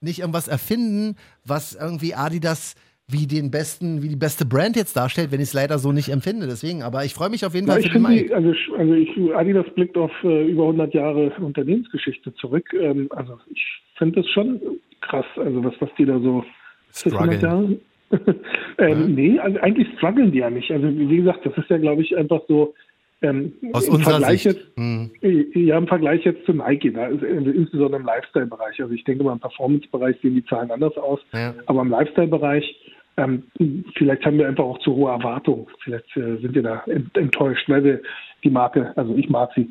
[0.00, 2.74] nicht irgendwas erfinden, was irgendwie Adidas
[3.10, 6.10] wie den besten, wie die beste Brand jetzt darstellt, wenn ich es leider so nicht
[6.10, 6.46] empfinde.
[6.46, 8.70] Deswegen, aber ich freue mich auf jeden Ja, Fall ich für den die- also, ich-
[8.76, 12.66] also ich, Adidas blickt auf äh, über 100 Jahre Unternehmensgeschichte zurück.
[12.78, 13.64] Ähm, also ich
[13.96, 14.60] finde das schon
[15.00, 16.44] krass, also was, was die da so
[16.90, 17.76] ist das 100 Jahre?
[18.78, 20.70] ähm, Nee, also eigentlich strugglen die ja nicht.
[20.70, 22.74] Also wie gesagt, das ist ja, glaube ich, einfach so
[23.20, 24.56] ähm, Aus im unserer Vergleich Sicht.
[24.58, 25.10] jetzt Hm.
[25.54, 28.80] ja, im Vergleich jetzt zu Nike, da ist, also insbesondere im Lifestyle-Bereich.
[28.80, 31.20] Also ich denke mal, im Performance-Bereich sehen die Zahlen anders aus.
[31.32, 31.54] Ja.
[31.66, 32.64] Aber im Lifestyle-Bereich,
[33.18, 33.42] ähm,
[33.96, 35.66] vielleicht haben wir einfach auch zu hohe Erwartungen.
[35.84, 38.00] Vielleicht äh, sind wir da ent enttäuscht, weil wir
[38.44, 39.68] die Marke, also ich mag sie.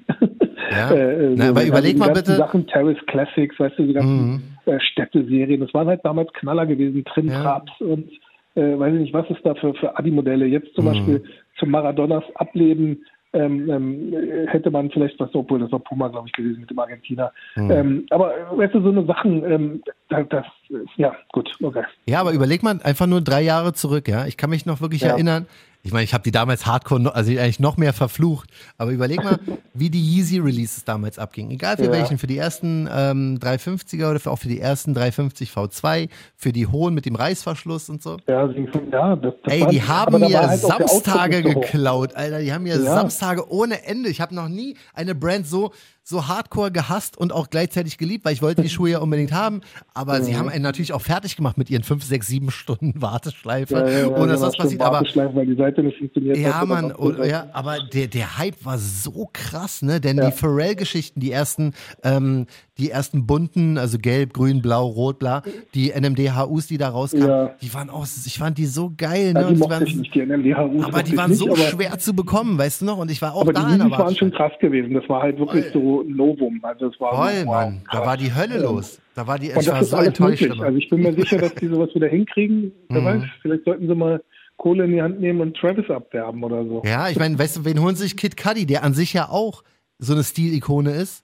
[0.72, 0.92] Ja.
[1.36, 2.38] Na, aber die überleg mal bitte- Mhm.
[2.38, 7.06] Sachen, Terrace Classics, weißt du, die ganzen äh, Städte-Serien, das waren halt damals Knaller gewesen,
[7.06, 8.10] Trimtraps und
[8.56, 10.46] äh, weiß ich nicht, was ist da für, für Adi-Modelle.
[10.46, 10.74] Jetzt Mhm.
[10.76, 11.24] zum Beispiel
[11.58, 16.28] zum Maradonas Ableben ähm, ähm, äh, hätte man vielleicht was, obwohl das war Puma, glaube
[16.28, 17.32] ich, gewesen mit dem Argentiner.
[17.56, 17.72] Mhm.
[17.72, 21.84] Ähm, aber weißt du, so eine Sachen, ähm, das, das ist- ja, gut, okay.
[22.08, 24.26] Ja, aber überleg mal einfach nur drei Jahre zurück, ja.
[24.26, 25.10] Ich kann mich noch wirklich Ja.
[25.10, 25.46] erinnern.
[25.88, 28.50] Ich meine, ich habe die damals hardcore, also eigentlich noch mehr verflucht.
[28.78, 29.40] Aber überleg mal,
[29.74, 31.52] wie die Yeezy Releases damals abgingen.
[31.52, 31.92] Egal für Ja.
[31.94, 36.52] welchen, für die ersten ähm, 350er oder für, auch für die ersten 350 V2, für
[36.52, 38.18] die hohen mit dem Reißverschluss und so.
[38.28, 42.40] Ja, ja das, das Ey, die haben mir halt Samstage geklaut, Alter.
[42.42, 42.94] Die haben mir Ja.
[42.94, 44.10] Samstage ohne Ende.
[44.10, 45.72] Ich habe noch nie eine Brand so,
[46.10, 49.60] so hardcore gehasst und auch gleichzeitig geliebt, weil ich wollte die Schuhe ja unbedingt haben.
[49.94, 53.74] Aber sie haben einen natürlich auch fertig gemacht mit ihren 5, 6, 7 Stunden Warteschleife,
[53.74, 54.82] Ja, ja, ja, ohne dass genau, was stimmt, passiert.
[54.82, 57.00] Aber weil die Seite nicht funktioniert ja, hat Mann, was.
[57.00, 60.00] oder, ja, aber der, der Hype war so krass, ne?
[60.00, 65.42] Denn die Pharrell-Geschichten, die ersten, ähm, die ersten bunten, also gelb, grün, blau, rot, bla,
[65.74, 67.52] die NMD-HUs, die da rauskamen, Ja.
[67.62, 69.42] die waren auch, ich fand die so geil, ne?
[69.42, 70.86] Ja, die die waren, ich nicht, die NMDHUs.
[70.86, 72.98] aber die waren nicht, so schwer zu bekommen, weißt du noch?
[72.98, 74.94] Und ich war auch Aber die da Yeezys waren schon krass gewesen.
[74.94, 76.60] Das war halt wirklich so ein Novum.
[76.64, 77.82] Also es war Voll, so, wow, Mann.
[77.86, 78.08] Da krass.
[78.08, 79.00] war die Hölle los.
[79.16, 80.42] Da war die, Und ich das war ist so alles enttäuscht.
[80.42, 80.58] möglich.
[80.58, 80.66] immer.
[80.68, 82.72] Also ich bin mir sicher, dass die sowas wieder hinkriegen.
[82.90, 83.06] Wer Mhm.
[83.06, 84.24] weiß, vielleicht sollten sie mal
[84.58, 86.82] Kohle in die Hand nehmen und Travis abwerben oder so.
[86.86, 89.64] Ja, ich meine, weißt du, wen holen sich Kid Cudi, der an sich ja auch
[90.00, 91.24] so eine Stilikone ist.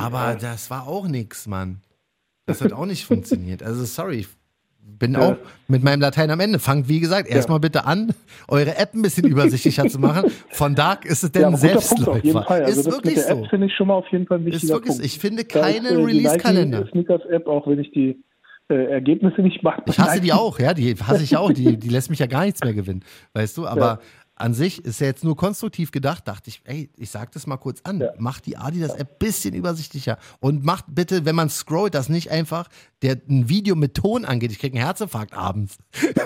[0.00, 1.80] Aber das war auch nix, Mann.
[2.46, 3.62] Das hat auch nicht funktioniert.
[3.62, 4.28] Also sorry, ich
[4.82, 5.20] bin Ja.
[5.20, 5.36] auch
[5.68, 6.58] mit meinem Latein am Ende.
[6.58, 8.12] Fangt, wie gesagt, erstmal bitte an,
[8.48, 10.30] eure App ein bisschen übersichtlicher zu machen.
[10.50, 12.50] Von Dark ist es denn Ja, Selbstläufer.
[12.50, 13.44] Also ist das wirklich so.
[13.48, 15.04] Finde ich schon mal auf jeden Fall ein Ist wichtiger wirklich, Punkt.
[15.06, 16.78] ich finde Da ist, keine äh, Release-Kalender.
[16.80, 18.22] Nike Sneakers App, auch wenn ich die
[18.68, 19.82] äh, Ergebnisse nicht mache.
[19.86, 21.52] Ich hasse die auch, ja, die hasse ich auch.
[21.52, 23.66] Die, die lässt mich ja gar nichts mehr gewinnen, weißt du?
[23.66, 24.00] Aber Ja.
[24.40, 27.56] An sich ist ja jetzt nur konstruktiv gedacht, dachte ich, ey, ich sag das mal
[27.56, 28.00] kurz an.
[28.00, 28.12] Ja.
[28.18, 32.68] Macht die Adidas-App bisschen übersichtlicher und macht bitte, wenn man scrollt, das nicht einfach
[33.02, 34.52] der ein Video mit Ton angeht.
[34.52, 35.78] Ich krieg einen Herzinfarkt abends.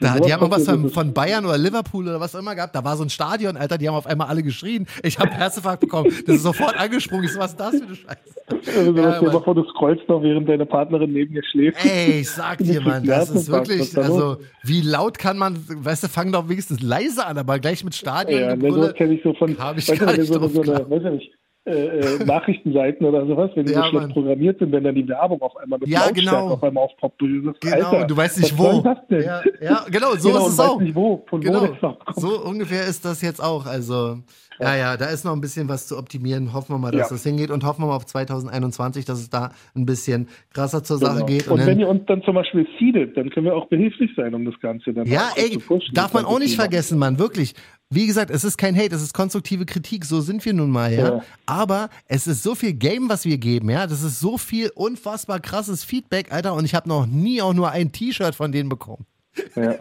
[0.00, 2.74] Da, die haben was von, von Bayern oder Liverpool oder was auch immer gehabt.
[2.74, 4.86] Da war so ein Stadion, Alter, die haben auf einmal alle geschrien.
[5.02, 6.12] Ich habe Herzinfarkt bekommen.
[6.26, 7.24] Das ist sofort angesprungen.
[7.24, 8.76] Ich so, was ist das für eine Scheiße?
[8.76, 9.42] Also, dir Ja, mal Mann.
[9.42, 11.84] vor, du scrollst noch, während deine Partnerin neben dir schläft.
[11.84, 16.08] Ey, ich sag dir, Mann, das ist wirklich, also, wie laut kann man, weißt du,
[16.08, 18.40] fang doch wenigstens leise an, aber gleich mit Stadion.
[18.40, 18.74] Ja, ne, Gebrülle.
[18.74, 21.32] sowas kenne ich so von ich weißt du, so, so eine, weiß ich nicht,
[21.66, 21.72] äh,
[22.16, 24.12] äh, Nachrichtenseiten oder sowas, wenn die Ja, so schlecht Mann.
[24.14, 26.48] programmiert sind, wenn dann die Werbung auf einmal mit Ja, genau.
[26.52, 27.20] auf einmal aufpoppt.
[27.20, 28.82] Du Genau, Alter, du weißt nicht wo.
[29.10, 30.80] Ja, ja, genau, so genau, ist es auch.
[30.80, 31.68] nicht wo, Genau,
[32.16, 33.66] so ungefähr ist das jetzt auch.
[33.66, 34.18] Also,
[34.58, 36.52] ja, ja, da ist noch ein bisschen was zu optimieren.
[36.52, 37.14] Hoffen wir mal, dass Ja.
[37.16, 40.98] das hingeht und hoffen wir mal auf 2021, dass es da ein bisschen krasser zur
[40.98, 41.26] Sache Genau.
[41.26, 41.48] geht.
[41.48, 44.34] Und, dann, wenn ihr uns dann zum Beispiel seedet, dann können wir auch behilflich sein,
[44.34, 45.94] um das Ganze dann Ja, ey, zu pushen.
[45.94, 47.54] darf man auch nicht vergessen, Mann, wirklich.
[47.92, 50.92] Wie gesagt, es ist kein Hate, es ist konstruktive Kritik, so sind wir nun mal,
[50.92, 51.08] ja.
[51.16, 51.22] Ja.
[51.46, 53.86] Aber es ist so viel Game, was wir geben, ja.
[53.86, 56.54] Das ist so viel unfassbar krasses Feedback, Alter.
[56.54, 59.06] Und ich habe noch nie auch nur ein T-Shirt von denen bekommen,
[59.54, 59.74] Ja.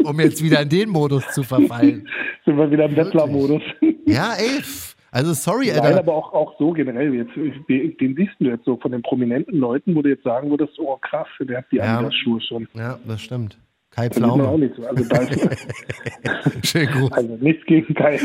[0.04, 2.08] um jetzt wieder in den Modus zu verfallen.
[2.44, 3.62] Sind wir wieder im Wettler-Modus.
[4.06, 4.96] Ja, ey, pff.
[5.12, 5.98] also sorry, Nein, Alter.
[6.00, 7.14] aber auch, auch so generell.
[7.14, 10.78] Jetzt, den siehst du jetzt so von den prominenten Leuten, wo du jetzt sagen würdest,
[10.78, 11.98] oh krass, der hat die Ja.
[11.98, 12.68] Adidas-Schuhe schon.
[12.74, 13.56] Ja, das stimmt.
[13.94, 14.58] Kai man auch Pflaume.
[14.64, 14.78] nichts.
[14.82, 15.66] Also, da ist,
[16.66, 17.12] Schön Gruß.
[17.12, 18.18] also nichts gegen Kai.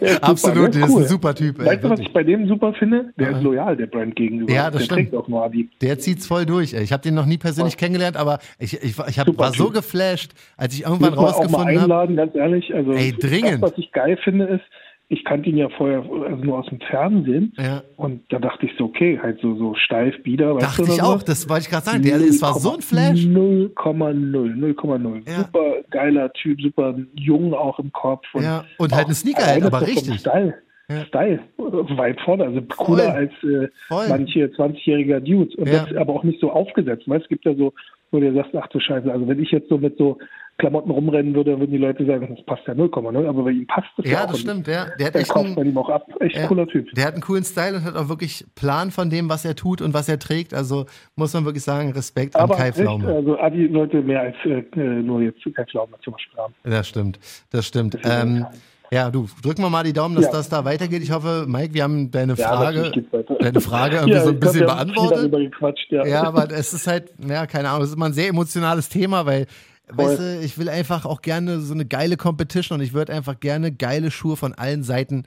[0.00, 1.02] Der ist Absolut, der ist cool.
[1.02, 1.58] ein super Typ.
[1.60, 3.12] ey, Weißt du, was ich bei dem super finde?
[3.18, 4.52] Der ist loyal, der Brand gegenüber.
[4.52, 4.98] Ja, das der stimmt.
[5.10, 5.68] trägt auch nur Adi.
[5.80, 6.72] Der zieht's voll durch.
[6.72, 6.82] Ey.
[6.84, 7.78] Ich habe den noch nie persönlich Ja.
[7.80, 9.74] kennengelernt, aber ich, ich, ich hab, war so Typ.
[9.74, 11.80] geflasht, als ich irgendwann Muss rausgefunden habe.
[11.82, 12.72] einladen, ganz ehrlich.
[12.74, 13.62] Also Ey, dringend.
[13.62, 14.62] Das, was ich geil finde, ist,
[15.10, 17.52] ich kannte ihn ja vorher also nur aus dem Fernsehen.
[17.56, 17.82] Ja.
[17.96, 20.54] Und da dachte ich so, okay, halt so, so steif bieder.
[20.56, 22.02] Dachte ich auch, das wollte ich gerade sagen.
[22.02, 23.20] Der, es war so ein Flash.
[23.20, 25.28] 0,0, 0,0.
[25.28, 25.36] Ja.
[25.38, 28.26] Super geiler Typ, super jung auch im Kopf.
[28.34, 30.20] Ja, und halt ein Sneakerhead, aber richtig.
[30.20, 30.54] Style.
[30.90, 31.04] Ja.
[31.04, 33.12] Style, weit vorne, also cooler Voll.
[33.12, 35.54] als äh, manche 20-jähriger Dudes.
[35.56, 35.84] Und Ja.
[35.84, 37.06] das aber auch nicht so aufgesetzt.
[37.06, 37.74] Weißt, es gibt ja so,
[38.10, 40.18] wo du sagst, ach du Scheiße, also wenn ich jetzt so mit so
[40.58, 43.66] Klamotten rumrennen würde, dann würden die Leute sagen, das passt ja 0,0, aber bei ihm
[43.68, 44.30] passt das Ja, auch.
[44.32, 44.86] das stimmt, ja.
[44.98, 46.06] Der hat Der echt kauft einen, man ihm auch ab.
[46.18, 46.46] Echt Ja.
[46.48, 46.92] cooler Typ.
[46.94, 49.80] der hat einen coolen Style und hat auch wirklich Plan von dem, was er tut
[49.80, 50.54] und was er trägt.
[50.54, 53.06] Also muss man wirklich sagen, Respekt an Aber Kai recht, Pflaume.
[53.06, 56.54] also Adi sollte mehr als äh, nur jetzt Kai Pflaume zum Beispiel haben.
[56.64, 57.96] Das stimmt, das stimmt.
[58.04, 58.44] Ähm,
[58.90, 60.30] ja, du, drücken wir mal die Daumen, dass Ja.
[60.32, 61.02] das da weitergeht.
[61.02, 62.92] Ich hoffe, Mike, wir haben deine Ja, Frage,
[63.40, 65.90] deine Frage irgendwie Ja, so ein glaub, bisschen viel beantwortet.
[65.90, 66.06] ja.
[66.06, 69.26] Ja, aber es ist halt, ja, keine Ahnung, es ist immer ein sehr emotionales Thema,
[69.26, 69.46] weil,
[69.90, 73.38] weißt du, ich will einfach auch gerne so eine geile Competition und ich würde einfach
[73.40, 75.24] gerne geile Schuhe von allen Seiten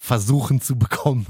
[0.00, 1.26] versuchen zu bekommen.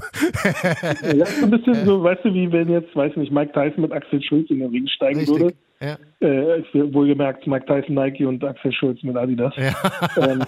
[1.01, 3.91] Ja, ist ein bisschen so, weißt du, wie wenn jetzt, weiß nicht, Mike Tyson mit
[3.91, 5.53] Axel Schulz in den Ring steigen würde.
[5.81, 5.97] Ja.
[6.19, 6.61] Äh,
[6.93, 9.53] wohlgemerkt, Mike Tyson Nike und Axel Schulz mit Adidas.
[9.55, 9.73] Ja.
[10.17, 10.43] Ähm,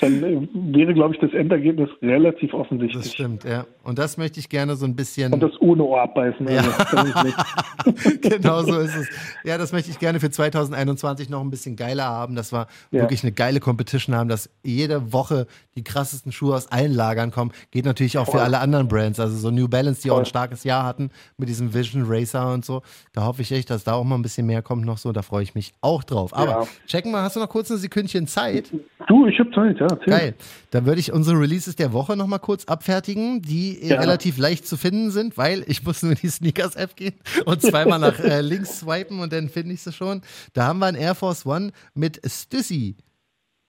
[0.00, 3.12] dann äh, wäre, glaube ich, das Endergebnis relativ Das offensichtlich.
[3.12, 3.66] stimmt, ja.
[3.84, 5.32] Und das möchte ich gerne so ein bisschen.
[5.32, 6.48] Und das ohne Ohr abbeißen.
[6.48, 9.08] Also, das ist nicht- genau so ist es.
[9.44, 13.02] Ja, das möchte ich gerne für 2021 noch ein bisschen geiler haben, dass wir Ja.
[13.02, 17.52] wirklich eine geile Competition haben, dass jede Woche die krassesten Schuhe aus allen Lagern kommen.
[17.70, 20.64] Geht natürlich auch für alle anderen Brands, also so New Balance, die auch ein starkes
[20.64, 22.82] Jahr hatten mit diesem Vision Racer und so.
[23.12, 25.12] Da hoffe ich echt, dass da auch mal ein bisschen mehr kommt noch so.
[25.12, 26.34] Da freue ich mich auch drauf.
[26.34, 26.66] Aber Ja.
[26.86, 28.72] checken mal, hast du noch kurz ein Sekündchen Zeit?
[29.06, 29.86] Du, ich habe Zeit, ja.
[29.88, 30.06] erzähl.
[30.12, 30.34] Geil.
[30.70, 34.00] Dann würde ich unsere Releases der Woche nochmal kurz abfertigen, die äh, Ja.
[34.00, 37.98] relativ leicht zu finden sind, weil ich muss nur in die Sneakers-App gehen und zweimal
[38.00, 40.22] nach äh, links swipen und dann finde ich sie schon.
[40.54, 42.96] Da haben wir einen Air Force One mit Stussy,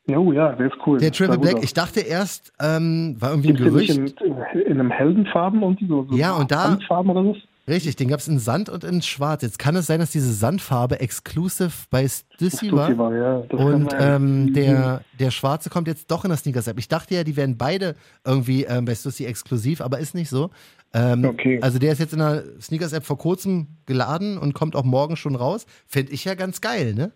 [0.07, 0.99] Jo, ja, der ist cool.
[0.99, 1.63] der Triple Black.
[1.63, 4.21] Ich dachte erst, ähm, war irgendwie ein Gibt's nicht Gerücht.
[4.53, 7.37] in, in einem Heldenfarben und so, so Ja, und da- oder was?
[7.67, 9.41] Richtig, den gab es in Sand und in Schwarz.
[9.41, 12.91] Jetzt kann es sein, dass diese Sandfarbe exclusive bei Stussy war.
[13.13, 13.37] Ja.
[13.37, 16.77] Und ähm, der, der Schwarze kommt jetzt doch in der Sneakers-App.
[16.77, 20.51] Ich dachte ja, die wären beide irgendwie ähm, bei Stussy exklusiv, aber ist nicht so.
[20.93, 21.59] Ähm, Okay.
[21.61, 25.35] Also der ist jetzt in der Sneakers-App vor kurzem geladen und kommt auch morgen schon
[25.35, 25.65] raus.
[25.87, 27.11] Finde ich ja ganz geil, ne?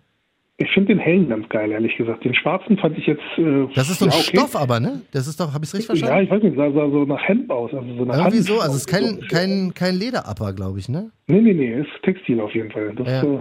[0.61, 2.25] Ich finde den hellen ganz geil, ehrlich gesagt.
[2.25, 3.21] Den schwarzen fand ich jetzt.
[3.37, 4.37] Äh, Das ist so ein ja, okay.
[4.37, 5.01] Stoff aber, ne?
[5.11, 6.25] Das ist doch, habe ich es richtig Ja, verstanden?
[6.25, 7.73] ich weiß nicht, sah, sah so nach Hemd aus.
[7.73, 10.89] Also so nach Irgendwie Hand- so, also es ist kein, kein, kein Lederupper, glaube ich,
[10.89, 11.11] ne?
[11.27, 12.93] Nee, nee, nee, ist Textil auf jeden Fall.
[12.97, 13.23] Das Ja.
[13.23, 13.37] äh,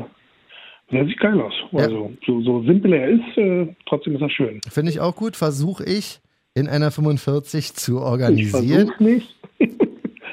[0.92, 1.52] der sieht geil aus.
[1.72, 1.81] Ja.
[1.81, 4.61] Also so, so simpel er ist, äh, trotzdem ist er schön.
[4.70, 5.35] Finde ich auch gut.
[5.37, 6.20] Versuche ich
[6.54, 8.87] in einer 45 zu Ich organisieren.
[8.87, 9.37] versuch's nicht.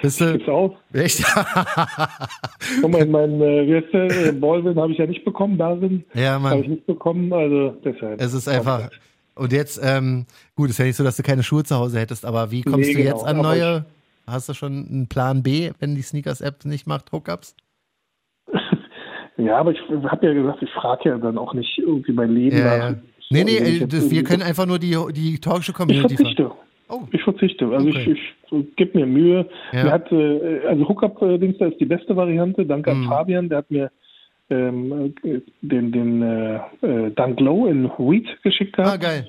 [0.06, 0.76] Bist du, Gibt's auch.
[0.94, 1.24] echt?
[2.82, 6.04] Guck mal, mein äh, wie heißt der, äh, Baldwin habe ich ja nicht bekommen, Darwin
[6.14, 8.22] ja, habe ich nicht bekommen, also deshalb.
[8.22, 8.90] Es ist einfach.
[9.36, 12.26] Und jetzt, ähm, gut, ist ja nicht so, dass du keine Schuhe zu Hause hättest,
[12.26, 13.86] aber wie kommst Nee, du genau, jetzt an neue?
[14.28, 17.56] Hast du schon einen Plan B, wenn die Sneakers-App nicht macht, Hookups?
[19.38, 22.58] Ja, aber ich habe ja gesagt, ich frage ja dann auch nicht irgendwie mein Leben
[22.58, 22.90] Ja, nach.
[22.92, 22.96] ja.
[23.32, 26.52] Nee, nee, ich äh, das, wir können einfach nur die, die Talkshow Ich Community verzichte.
[26.90, 27.66] Oh, Ich verzichte.
[27.68, 28.14] Also Okay.
[28.14, 29.48] ich, ich gebe mir Mühe.
[29.72, 29.84] Ja.
[29.86, 32.66] Mir hat, äh, also Hookup-Dings, da ist die beste Variante.
[32.66, 33.04] Danke Mhm.
[33.04, 33.92] an Fabian, der hat mir
[34.50, 39.02] ähm, äh, den, den äh, äh, Dunk Low in Wheat geschickt ah, gehabt.
[39.02, 39.28] geil.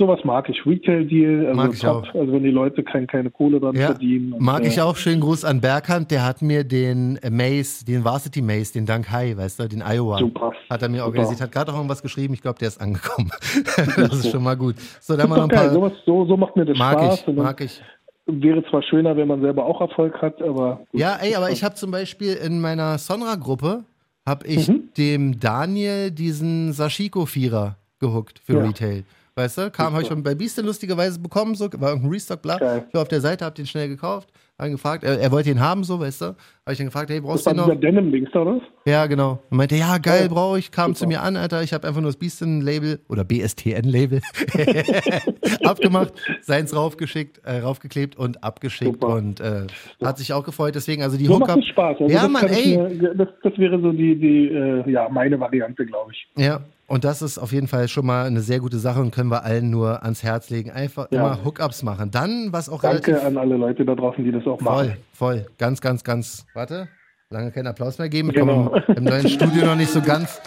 [0.00, 0.64] Sowas mag ich.
[0.64, 2.04] Retail-Deal, also Mag ich top.
[2.08, 2.14] auch.
[2.14, 4.32] Also wenn die Leute kein, keine Kohle dran Ja, verdienen.
[4.32, 4.96] und, mag äh, ich auch.
[4.96, 9.36] Schönen Gruß an Berghand, der hat mir den Mace, den Varsity Mace, den Dank High,
[9.36, 10.16] weißt du, den Iowa.
[10.18, 10.52] Super.
[10.70, 11.06] Hat er mir Super.
[11.08, 12.32] organisiert, hat gerade auch irgendwas geschrieben.
[12.32, 13.30] Ich glaube, der ist angekommen.
[13.96, 14.76] das ist schon mal gut.
[15.00, 15.70] So, dann mal noch ein paar.
[15.70, 17.24] Sowas, so, so macht mir das Mag Spaß.
[17.28, 17.82] ich, mag ich.
[18.26, 20.76] Wäre zwar schöner, wenn man selber auch Erfolg hat, aber.
[20.90, 21.00] gut.
[21.00, 23.84] Ja, ey, aber ich habe zum Beispiel in meiner Sonra-Gruppe
[24.26, 24.88] habe ich Mhm.
[24.96, 28.64] dem Daniel diesen Sashiko-Vierer gehuckt für Ja.
[28.64, 29.04] Retail.
[29.36, 32.58] Weißt du, kam, habe ich bei Beastin lustigerweise bekommen, so, war irgendein Restock, bla.
[32.58, 32.84] Geil.
[32.88, 35.50] Ich war auf der Seite, hab den schnell gekauft, hab ihn gefragt, er, er wollte
[35.50, 36.24] ihn haben, so, weißt du.
[36.26, 36.36] Habe
[36.72, 37.74] ich ihn gefragt, hey, brauchst du den noch?
[37.74, 38.60] Denim-Dings da, oder?
[38.84, 39.38] Ja, genau.
[39.50, 40.98] Und meinte, ja, geil, Ja, brauche ich, kam super.
[40.98, 44.20] zu mir an, Alter, ich habe einfach nur das Beastin-Label oder BSTN-Label
[45.64, 46.12] abgemacht,
[46.42, 49.14] seins raufgeschickt, äh, raufgeklebt und abgeschickt Super.
[49.14, 49.66] und äh,
[50.02, 51.62] hat sich auch gefreut, deswegen, also die So Hookup.
[51.64, 51.96] Spaß.
[52.00, 52.76] Also ja, Mann, ey.
[52.76, 56.26] Mir, das, das wäre so die, die äh, ja, meine Variante, glaube ich.
[56.36, 56.60] Ja,
[56.90, 59.44] und das ist auf jeden Fall schon mal eine sehr gute Sache und können wir
[59.44, 60.70] allen nur ans Herz legen.
[60.70, 61.20] Einfach Ja.
[61.20, 62.10] immer Hookups machen.
[62.10, 64.96] Dann, was auch Danke relativ an alle Leute da draußen, die das auch voll, machen.
[65.12, 66.46] voll, ganz, ganz, ganz.
[66.52, 66.88] Warte,
[67.30, 68.30] lange keinen Applaus mehr geben.
[68.30, 68.70] Ich Genau.
[68.70, 70.40] komme im neuen Studio noch nicht so ganz.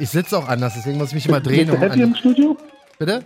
[0.00, 1.66] ich sitze auch anders, deswegen muss ich mich immer drehen.
[1.66, 2.56] Bist du happy im Studio?
[2.98, 3.24] Bitte?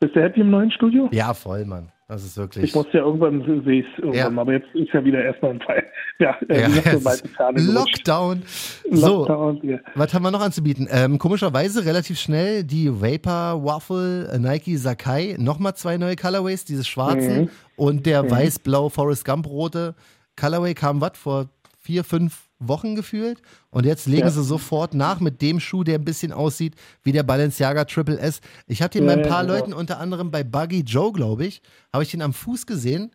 [0.00, 1.08] Bist du happy im neuen Studio?
[1.12, 1.90] Ja, voll, Mann.
[2.08, 2.64] Das ist wirklich.
[2.64, 4.40] Ich muss ja irgendwann sehe ich irgendwann, Ja.
[4.40, 5.82] aber jetzt ist ja wieder erstmal ein Fall.
[6.20, 7.24] Ja, äh, Ja, gerutscht.
[7.56, 8.42] Lockdown.
[8.90, 9.78] So, Lockdown, ja.
[9.96, 10.86] was haben wir noch anzubieten?
[10.90, 15.34] Ähm, komischerweise relativ schnell die Vapor Waffle äh, Nike Sakai.
[15.38, 17.50] Nochmal zwei neue Colorways, dieses schwarze Mhm.
[17.76, 19.94] und der weiß-blau Forrest Gump rote
[20.36, 21.48] Colorway kam was vor
[21.80, 23.42] vier, fünf Wochen gefühlt.
[23.70, 24.30] Und jetzt legen Ja.
[24.30, 28.40] sie sofort nach mit dem Schuh, der ein bisschen aussieht wie der Balenciaga Triple S.
[28.68, 29.52] Ich habe den bei ein paar ja.
[29.52, 31.60] Leuten, unter anderem bei Buggy Joe, glaube ich,
[31.92, 33.10] habe ich den am Fuß gesehen.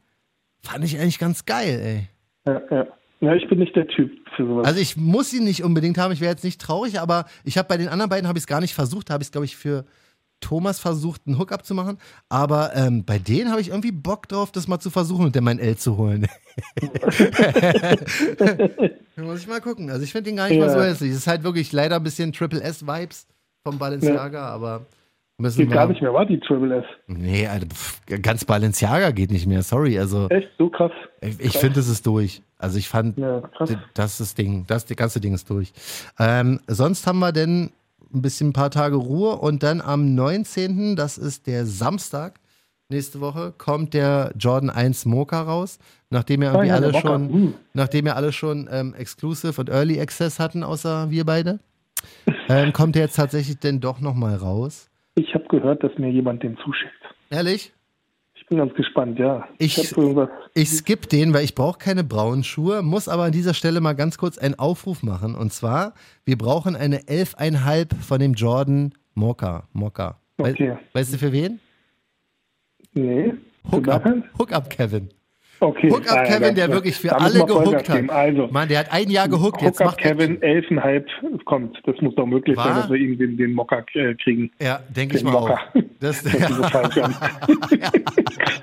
[0.62, 2.08] Fand ich eigentlich ganz geil, ey.
[2.54, 2.88] Ja, ja.
[3.22, 4.66] ja, ich bin nicht der Typ für sowas.
[4.68, 7.68] Also ich muss ihn nicht unbedingt haben, ich wäre jetzt nicht traurig, aber ich habe
[7.68, 9.46] bei den anderen beiden habe ich es gar nicht versucht, da habe ich es glaube
[9.46, 9.86] ich für
[10.42, 11.98] Thomas versucht, einen Hookup zu machen,
[12.30, 15.42] aber ähm, bei denen habe ich irgendwie Bock drauf, das mal zu versuchen und der
[15.42, 16.28] mein L zu holen.
[18.38, 18.58] da
[19.24, 19.90] muss ich mal gucken.
[19.90, 20.66] Also ich finde den gar nicht Ja.
[20.66, 21.12] mal so hässlich.
[21.12, 23.28] Es ist halt wirklich leider ein bisschen Triple S Vibes
[23.64, 24.86] vom Balenciaga, aber
[25.40, 26.86] müssen Geht wir gar nicht mehr, war die Triple S.
[27.08, 27.66] Nee, also,
[28.22, 30.50] ganz Balenciaga geht nicht mehr, sorry, also Echt?
[30.58, 30.92] So krass?
[31.22, 32.42] ich, ich finde, es ist durch.
[32.58, 33.42] Also ich fand Ja,
[33.94, 35.72] Das ist das Ding, das, das ganze Ding ist durch.
[36.20, 37.72] Ähm, sonst haben wir denn
[38.14, 42.40] ein bisschen ein paar Tage Ruhe und dann am 19., das ist der Samstag,
[42.90, 47.30] nächste Woche, kommt der Jordan 1 Mocha raus, nachdem ja irgendwie Ah ja, alle schon,
[47.30, 47.54] hm.
[47.74, 51.60] nachdem ja alle schon ähm, Exclusive und Early Access hatten, außer wir beide,
[52.50, 54.89] ähm, kommt der jetzt tatsächlich denn doch nochmal raus.
[55.52, 56.94] Ich gehört, dass mir jemand den zuschickt.
[57.32, 57.74] Ehrlich?
[58.36, 59.48] Ich bin ganz gespannt, ja.
[59.58, 60.30] Ich- irgendwas.
[60.54, 63.94] Ich skippe den, weil ich brauche keine braunen Schuhe, muss aber an dieser Stelle mal
[63.94, 65.36] ganz kurz einen Aufruf machen.
[65.36, 65.94] Und zwar,
[66.26, 68.94] wir brauchen eine 11,5 von dem Jordan.
[69.16, 70.78] Wei- Okay.
[70.94, 71.60] Weißt du für wen?
[72.94, 73.34] Nee.
[73.72, 74.06] Hook up?
[74.38, 75.10] Hook up Kevin.
[75.62, 75.90] Okay.
[75.92, 78.10] Hook up Ah, Kevin, der wirklich für alle gehuckt hat.
[78.10, 81.06] Also, Mann, der hat ein Jahr gehuckt, jetzt Hook up macht Kevin, elfenhalb
[81.46, 81.78] kommt.
[81.86, 82.66] Das muss doch möglich Wahr?
[82.66, 84.52] sein, dass wir ihm den, den Mocker äh, kriegen.
[84.62, 85.50] Ja, denke ich mal auch.
[85.50, 85.60] Mocker.
[86.00, 87.16] Das, Das an.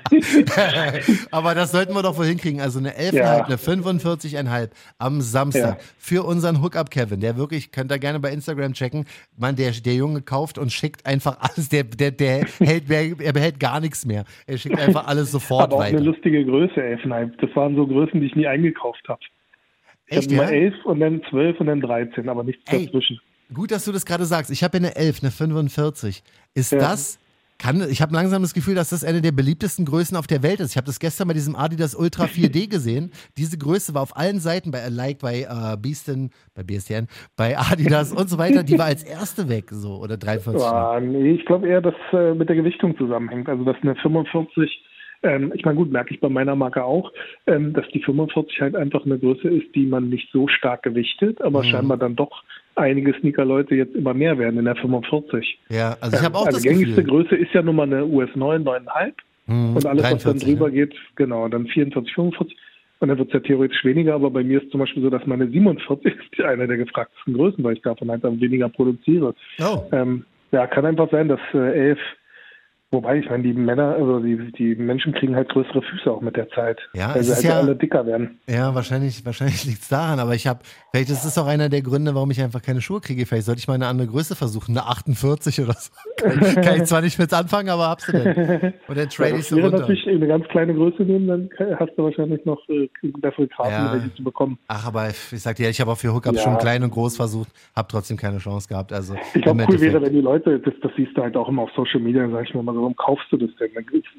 [1.31, 2.61] aber das sollten wir doch wohl hinkriegen.
[2.61, 3.45] Also eine 11,5, Ja.
[3.45, 5.83] eine 45,5 am Samstag Ja.
[5.97, 7.19] für unseren Hookup Kevin.
[7.19, 9.05] Der wirklich, könnt ihr gerne bei Instagram checken.
[9.37, 11.69] Mann, der, der Junge kauft und schickt einfach alles.
[11.69, 14.23] Der, der, der hält, er behält gar nichts mehr.
[14.45, 16.03] Er schickt einfach alles sofort Aber auch eine weiter.
[16.05, 17.37] lustige Größe, elfenhalb.
[17.39, 19.19] Das waren so Größen, die ich nie eingekauft habe.
[20.07, 20.43] Ich habe ja?
[20.49, 22.85] elf und dann zwölf und dann 13, aber nichts Ey.
[22.85, 23.19] dazwischen.
[23.53, 24.51] Gut, dass du das gerade sagst.
[24.51, 26.23] Ich habe ja eine 11, eine 45.
[26.53, 26.79] Ist Ja.
[26.79, 27.19] das.
[27.59, 30.59] Kann, ich habe langsam das Gefühl, dass das eine der beliebtesten Größen auf der Welt
[30.59, 30.71] ist.
[30.71, 33.09] Ich habe das gestern bei diesem Adidas Ultra 4D gesehen.
[33.35, 38.13] Diese Größe war auf allen Seiten bei Like, bei äh, Beaston, bei BSTN, bei Adidas
[38.13, 38.61] und so weiter.
[38.61, 40.61] Die war als erste weg, so oder 43.
[40.61, 43.49] Ah, nee, ich glaube eher, dass äh, mit der Gewichtung zusammenhängt.
[43.49, 44.69] Also dass eine 45,
[45.27, 47.11] ähm, ich meine gut, merke ich bei meiner Marke auch,
[47.45, 51.41] ähm, dass die 45 halt einfach eine Größe ist, die man nicht so stark gewichtet,
[51.41, 51.67] aber Mhm.
[51.67, 52.43] scheinbar dann doch
[52.75, 55.59] einige Sneaker-Leute jetzt immer mehr werden in der 45.
[55.69, 57.23] Ja, also ich habe auch also das gängigste Gefühl.
[57.23, 59.13] Größe ist ja nun mal eine US 9, 9,5
[59.47, 60.73] Hm, und alles, was dann 43, drüber ne?
[60.73, 62.57] geht, genau, dann 44, 45
[62.99, 65.25] und dann wird es ja theoretisch weniger, aber bei mir ist zum Beispiel so, dass
[65.25, 69.35] meine 47 ist eine der gefragtesten Größen, weil ich davon halt am weniger produziere.
[69.61, 71.99] Oh, Ähm, ja, kann einfach sein, dass äh, elf,
[72.91, 76.35] wobei ich meine, die Männer, also die, die Menschen kriegen halt größere Füße auch mit
[76.37, 76.79] der Zeit.
[76.93, 78.39] Ja, weil es sie ist halt ja- alle dicker werden.
[78.47, 80.59] ja, wahrscheinlich, wahrscheinlich liegt es daran, aber ich habe,
[80.91, 83.25] vielleicht ist das auch einer der Gründe, warum ich einfach keine Schuhe kriege.
[83.25, 85.91] Vielleicht sollte ich mal eine andere Größe versuchen, eine 48 oder so.
[86.17, 88.73] Kann, kann ich zwar nicht mit anfangen, aber hab's du denn.
[88.87, 89.81] Und dann trade Ja, ich so wäre runter.
[89.81, 93.93] natürlich eine ganz kleine Größe nehmen, dann hast du wahrscheinlich noch äh, bessere Karten, Ja.
[93.93, 94.57] welche zu bekommen.
[94.67, 96.41] Ach, aber ich sag dir, ich habe auch für Hookups Ja.
[96.43, 98.91] schon klein und groß versucht, habe trotzdem keine Chance gehabt.
[98.93, 101.49] Also Ich glaube, cool wäre, Endeffekt- wenn die Leute, das, das siehst du halt auch
[101.49, 103.69] immer auf Social Media, sag ich mal warum kaufst du das denn?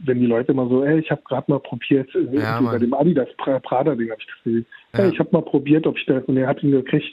[0.04, 2.92] Wenn die Leute immer so, ey, ich habe gerade mal probiert, äh, Ja, bei dem
[2.94, 4.66] Adidas Pra- Prada-Ding habe ich das gesehen.
[4.94, 5.00] Ja.
[5.00, 7.08] Hey, ich habe mal probiert, ob ich das, und er hat ihn gekriegt.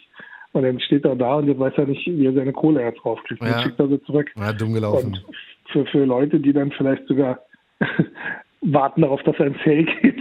[0.53, 2.99] Und dann steht er da und jetzt weiß er nicht, wie er seine Kohle jetzt
[3.03, 3.41] draufkriegt.
[3.43, 3.51] Ja.
[3.51, 4.31] dann schickt er sie zurück.
[4.38, 5.08] Ja, dumm gelaufen.
[5.08, 5.25] Und
[5.71, 7.39] für, für Leute, die dann vielleicht sogar
[8.62, 10.19] warten darauf, dass er ins Sale geht.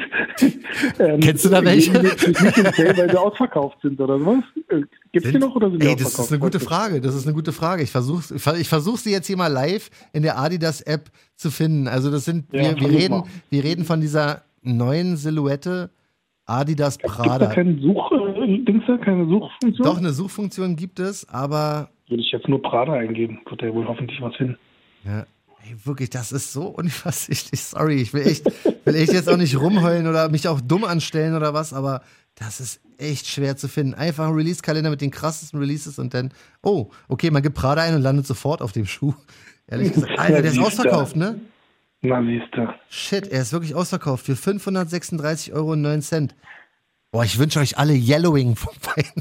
[0.99, 1.93] ähm, Kennst du da welche?
[1.93, 2.09] gehen die
[2.45, 4.43] Nicht ins Sale, weil sie ausverkauft sind oder sowas.
[5.15, 7.01] Gibt es die noch oder sind die Ey, das ist eine gute Frage.
[7.01, 7.83] Das ist eine gute Frage.
[7.83, 11.89] Ich versuche ich versuch sie jetzt hier mal live in der Adidas-App zu finden.
[11.89, 13.25] Also das sind, Ja, wir, wir, reden, mal.
[13.51, 15.91] wir reden von dieser neuen Silhouette
[16.47, 17.47] Adidas Gibt Prada.
[17.47, 19.87] keinen Such, äh, keine Suchfunktion?
[19.87, 23.87] Doch, eine Suchfunktion gibt es, aber Würde ich jetzt nur Prada eingeben, wird er wohl
[23.87, 24.59] hoffentlich was finden.
[25.05, 25.25] Ja,
[25.65, 27.63] ey, wirklich, das ist so unübersichtlich.
[27.63, 28.45] Sorry, ich will echt,
[28.85, 32.03] will echt jetzt auch nicht rumheulen oder mich auch dumm anstellen oder was, aber
[32.35, 33.95] das ist echt schwer zu finden.
[33.95, 37.95] Einfach ein Release-Kalender mit den krassesten Releases und dann, oh, okay, man gibt Prada ein
[37.95, 39.15] und landet sofort auf dem Schuh.
[39.67, 41.41] Ehrlich gesagt, Alter, der ist ausverkauft, ne?
[42.03, 42.69] Na, siehst du.
[42.91, 46.29] Shit, er ist wirklich ausverkauft für 536,09 Euro.
[47.11, 49.15] Boah, ich wünsche euch alle Yellowing vom Feind.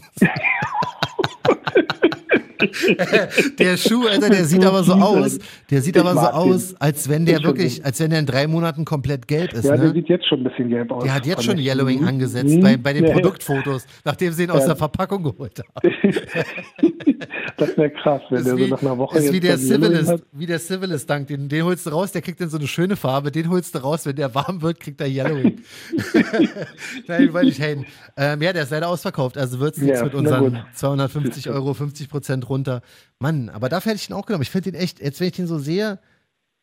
[3.59, 5.39] Der Schuh, Alter, der sieht aber so aus,
[5.69, 6.81] der sieht Ich aber so aus, den.
[6.81, 9.85] als wenn der wirklich, als wenn der in drei Monaten komplett gelb ist, Ja, der
[9.87, 9.93] ne?
[9.93, 11.03] sieht jetzt schon ein bisschen gelb aus.
[11.03, 11.57] Der hat jetzt schon.
[11.57, 12.07] Yellowing Mhm.
[12.07, 12.61] angesetzt Mhm.
[12.61, 13.15] bei, bei den Ja, ja.
[13.15, 14.67] Produktfotos, nachdem sie ihn aus Ja.
[14.67, 15.93] der Verpackung geholt haben.
[17.57, 20.09] das wäre krass, wenn ist der wie, so nach einer Woche ist wie der Civilist,
[20.11, 20.21] hat.
[20.31, 22.95] wie der Civilist Dank, den, den holst du raus, der kriegt dann so eine schöne
[22.95, 25.61] Farbe, den holst du raus, wenn der warm wird, kriegt er Yellowing.
[27.07, 27.85] Nein, wollte ich haten.
[28.17, 30.63] Ähm, ja, der ist leider ausverkauft, also wird es nichts Ja, mit unseren gut.
[30.73, 32.81] 250 Euro, 50 Prozent runter.
[33.19, 34.43] Mann, aber dafür hätte ich ihn auch genommen.
[34.43, 35.99] Ich finde den echt, jetzt wenn ich den so sehe,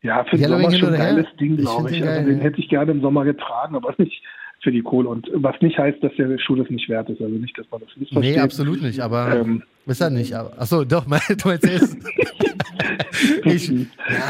[0.02, 1.14] Ja, für den Sommer schon ein oder her?
[1.14, 2.00] geiles Ding, Ich glaube find ich.
[2.02, 2.44] den Also geil, den ja.
[2.44, 4.22] hätte ich gerne im Sommer getragen, aber nicht
[4.62, 5.08] für die Kohle.
[5.08, 7.20] Und was nicht heißt, dass der Schuh das nicht wert ist.
[7.20, 8.38] Also nicht, dass man das nicht nee, versteht.
[8.42, 10.34] absolut nicht, aber Ähm, ist er nicht.
[10.34, 11.96] Aber, achso, doch, mein, du erzählst.
[13.44, 13.84] ich, ja,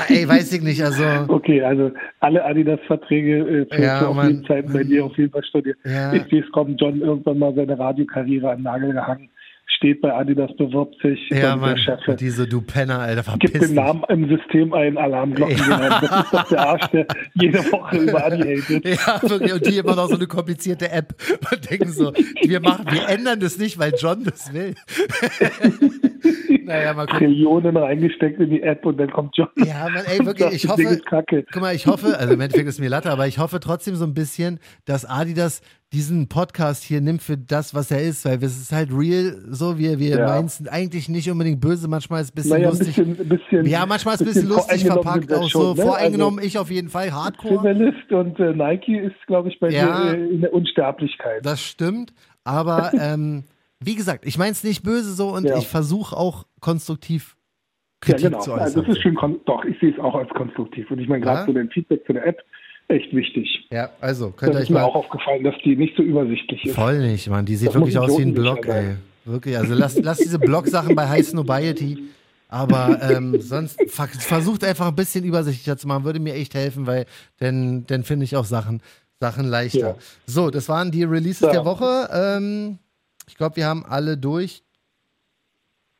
[0.09, 1.03] ey, weiß ich nicht, also.
[1.29, 1.91] Okay, also
[2.21, 5.79] alle Adidas-Verträge äh, Ja, auf jeden Zeiten bei dir auf jeden Fall studiert.
[5.85, 6.13] Ja.
[6.13, 9.29] Ich sehe es kommen, John irgendwann mal seine Radiokarriere an Nagel gehangen,
[9.77, 11.29] steht bei Adidas, bewirbt sich.
[11.31, 13.77] Ja, Mann, Chef diese du Penner, Alter, gibt verpiss den dich.
[13.77, 16.01] Namen im System ein, Alarmglocken Ja.
[16.01, 18.85] Das ist doch der Arsch, der jede Woche über Adi hatet.
[18.85, 19.53] Ja, wirklich.
[19.53, 21.15] Und die immer noch so eine komplizierte App
[21.51, 22.13] und denken so,
[22.43, 24.75] wir machen, wir ändern das nicht, weil John das will.
[26.65, 27.19] naja, mal gucken.
[27.19, 29.49] Trillionen reingesteckt in die App und dann kommt John.
[29.57, 32.89] Ja, man, ey, wirklich, ich hoffe, guck mal, ich hoffe, also im Endeffekt ist mir
[32.89, 35.63] Latte, aber ich hoffe trotzdem so ein bisschen, dass Adidas
[35.93, 39.77] diesen Podcast hier nimmt für das, was er ist, weil es ist halt real, so
[39.77, 40.27] wie wir Ja.
[40.27, 42.87] meinen, es eigentlich nicht unbedingt böse, manchmal ist es ein bisschen Naja, lustig.
[42.97, 43.67] bisschen, ein bisschen.
[43.67, 45.83] ja, manchmal ist es ein bisschen lustig voreingenommen verpackt, auch schon, so ne?
[45.83, 47.59] voreingenommen, ich auf jeden Fall, Also, Hardcore.
[47.75, 50.13] Civilist und äh, Nike ist, glaube ich, bei Ja.
[50.13, 51.45] dir äh, in der Unsterblichkeit.
[51.45, 52.13] Das stimmt,
[52.45, 53.43] aber ähm,
[53.81, 55.57] wie gesagt, ich meine es nicht böse so und Ja.
[55.59, 57.37] ich versuche auch konstruktiv
[58.07, 58.39] Ja, Kritik genau.
[58.39, 58.85] zu Also äußern.
[58.87, 60.89] das ist schon, kon- doch, ich sehe es auch als konstruktiv.
[60.93, 61.47] Und ich meine, gerade Ja?
[61.47, 62.39] so dein Feedback zu der App,
[62.91, 63.67] echt wichtig.
[63.71, 66.03] ja, also könnt ihr Das euch ist mir mal auch aufgefallen, dass die nicht so
[66.03, 66.75] übersichtlich ist.
[66.75, 67.47] voll nicht, Mann.
[67.47, 68.73] Die sieht Das wirklich aus wie ein Blog, ey.
[68.73, 68.99] sein.
[69.25, 71.99] Wirklich, also lasst lass diese Blog-Sachen bei High Snobiety.
[72.49, 76.85] Aber ähm, sonst ver versucht einfach ein bisschen übersichtlicher zu machen, würde mir echt helfen,
[76.87, 77.07] weil
[77.39, 78.83] dann, dann finde ich auch Sachen,
[79.21, 79.79] Sachen leichter.
[79.79, 79.97] Ja.
[80.27, 81.53] So, das waren die Releases Ja.
[81.53, 82.09] der Woche.
[82.13, 82.79] Ähm,
[83.29, 84.65] ich glaube, wir haben alle durch.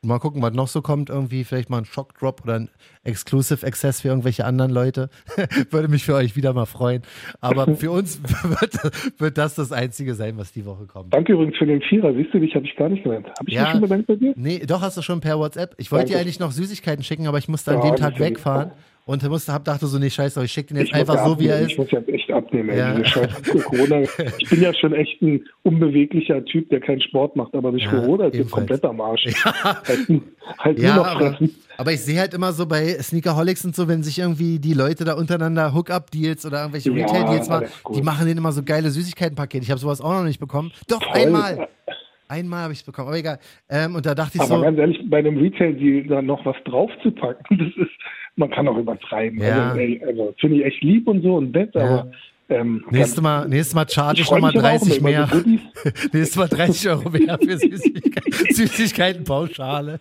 [0.03, 1.11] Mal gucken, was noch so kommt.
[1.11, 2.71] Irgendwie vielleicht mal ein Shock-Drop oder ein
[3.05, 5.11] Exclusive Access für irgendwelche anderen Leute.
[5.71, 7.03] Würde mich für euch wieder mal freuen.
[7.43, 11.13] Aber für uns wird, wird das das Einzige sein, was die Woche kommt.
[11.13, 12.15] Danke übrigens für den Vierer.
[12.15, 13.27] Siehst du, dich habe ich gar nicht genannt.
[13.39, 13.63] Habe ich Ja.
[13.65, 14.33] mich schon bedankt bei dir?
[14.37, 15.75] Nee, doch hast du schon per WhatsApp.
[15.77, 18.19] Ich wollte dir eigentlich noch Süßigkeiten schicken, aber ich musste an Ja, dem das Tag
[18.19, 18.79] wegfahren lieb.
[19.11, 21.39] Und musste, hab, dachte so, nee, scheiße, ich schicke den jetzt Ich einfach ja so,
[21.41, 21.67] wie er abnehmen.
[21.67, 21.73] ist.
[21.73, 22.69] Ich muss jetzt echt abnehmen.
[22.71, 22.79] ey.
[22.79, 22.95] Ja.
[22.95, 24.03] Diese scheiß Corona.
[24.39, 27.91] Ich bin ja schon echt ein unbeweglicher Typ, der keinen Sport macht, aber durch Ja,
[27.91, 29.25] Corona ist jetzt komplett am Arsch.
[29.45, 29.87] Halt,
[30.59, 31.55] halt nur Ja, noch aber, fressen.
[31.77, 35.05] aber ich sehe halt immer so bei Sneakerholics und so, wenn sich irgendwie die Leute
[35.05, 39.65] da untereinander Hookup-Deals oder irgendwelche Ja, Retail-Deals machen, die machen denen immer so geile Süßigkeitenpakete.
[39.65, 40.71] Ich habe sowas auch noch nicht bekommen.
[40.89, 41.13] Doch, Voll.
[41.23, 41.69] einmal.
[42.29, 43.41] Einmal habe ich es bekommen, aber egal.
[43.69, 46.55] Ähm, und da dachte ich Aber so, ganz ehrlich, bei einem Retail-Deal da noch was
[46.65, 47.91] draufzupacken, das ist,
[48.41, 49.41] man kann auch übertreiben.
[49.41, 49.71] Ja.
[49.73, 51.81] Also, also finde ich echt lieb und so und nett, Ja.
[51.83, 52.11] aber
[52.49, 55.29] ähm, nächstes Mal, nächstes Mal charge ich nochmal mich aber auch 30 immer über mehr.
[55.29, 60.01] so nächstes Mal 30 Euro mehr für Süßigkeiten, Süßigkeiten pauschal.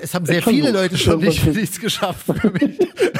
[0.00, 0.70] es haben sehr viele.
[0.70, 2.78] Leute schon nicht, nichts geschafft für mich.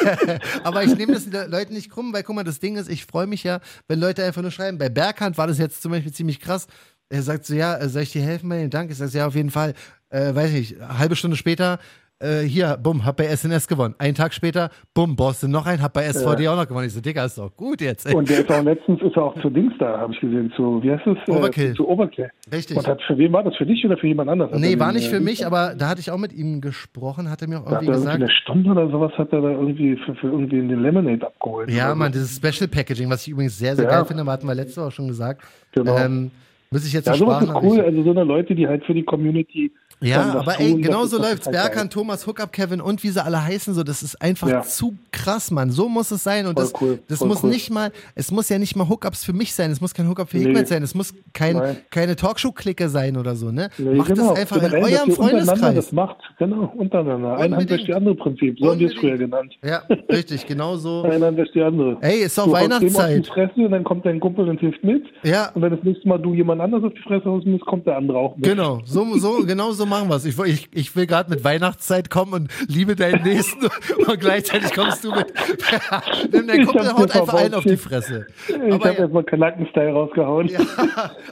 [0.65, 3.07] aber ich nehme das den Leuten nicht krumm, weil guck mal, das Ding ist, ich
[3.07, 4.79] freue mich ja, wenn Leute einfach nur schreiben.
[4.79, 6.67] Bei Berghand war das jetzt zum Beispiel ziemlich krass.
[7.09, 8.91] Er sagt so, ja, äh, soll ich dir helfen bei den Dank?
[8.91, 9.75] Ich sage, ja, auf jeden Fall.
[10.11, 11.79] Äh, weiß ich, eine halbe Stunde später,
[12.21, 13.95] äh, hier, bumm, hab bei SNS gewonnen.
[13.99, 16.87] Einen Tag später, bumm, Boston noch ein, hab bei SVD auch noch gewonnen.
[16.87, 18.07] Ich so, Digga, ist doch gut jetzt.
[18.07, 18.14] Ey.
[18.14, 20.83] Und der ist auch letztens ist er auch zu Dings da, habe ich gesehen, zu,
[20.83, 21.16] wie heißt es?
[21.27, 21.75] Äh, Overkill.
[21.75, 22.31] Zu Overkill.
[22.53, 22.77] Richtig.
[22.77, 23.57] Und hat, für wen war das?
[23.57, 24.53] Für dich oder für jemand anderes?
[24.53, 27.31] Hat Nee, war nicht äh, für mich, aber da hatte ich auch mit ihm gesprochen,
[27.31, 28.23] hat er mir auch er irgendwie irgendwie gesagt.
[28.23, 31.71] eine Stunde oder sowas hat er da irgendwie für, für irgendwie in den Lemonade abgeholt.
[31.71, 32.18] Ja, Mann, so.
[32.18, 33.91] dieses Special Packaging, was ich übrigens sehr, sehr Ja.
[33.91, 35.43] geil finde, hatten wir letzte Woche schon gesagt.
[35.73, 35.97] Genau.
[35.97, 36.31] Ähm,
[36.71, 37.81] muss ich jetzt Ja, so sowas ist cool.
[37.81, 39.73] Also so eine Leute, die halt für die Community.
[40.03, 41.47] Ja, aber ey, tun, genau das so läuft's.
[41.47, 41.91] halt Berkan.
[41.91, 44.62] Thomas, Hookup, Kevin und wie sie alle heißen, so, das ist einfach Ja.
[44.62, 45.71] zu krass, Mann.
[45.71, 46.47] So muss es sein.
[46.47, 47.51] Und Voll das, cool, das muss cool.
[47.51, 50.31] nicht mal, es muss ja nicht mal Hookups für mich sein, es muss kein Hookup
[50.31, 50.45] für Nee.
[50.45, 51.77] Hikmet sein, es muss kein, Nein.
[51.91, 53.68] keine Talkshow-Clique sein oder so, ne?
[53.77, 54.31] Nee, Macht genau.
[54.31, 55.75] das einfach in Generell, dass eurem Freundeskreis.
[55.75, 57.37] Das macht, genau, untereinander.
[57.37, 58.59] Ein Hand wäscht die andere Prinzip.
[58.59, 59.53] So haben wir es früher genannt.
[59.62, 61.03] Ja, richtig, genau so.
[61.11, 61.99] Ein Hand wäscht die andere.
[62.01, 63.27] Ey, ist doch Du dem auf die Weihnachtszeit.
[63.27, 65.05] Fresse und dann kommt dein Kumpel und hilft mit.
[65.25, 67.87] Ja, Und wenn das nächste Mal du jemand anders auf die Fresse haust musst, kommt
[67.87, 68.45] der andere auch mit.
[68.45, 70.25] Genau, so, so, genau so machen wir es.
[70.25, 73.67] Ich, ich, ich will gerade mit Weihnachtszeit kommen und liebe deinen Nächsten
[74.07, 75.33] und gleichzeitig kommst du mit.
[76.33, 78.27] Nimm deinen Kumpel haut einfach einen auf die Fresse.
[78.49, 80.49] Ich habe ja, erstmal Kanaken-Style rausgehauen.
[80.49, 80.61] ja,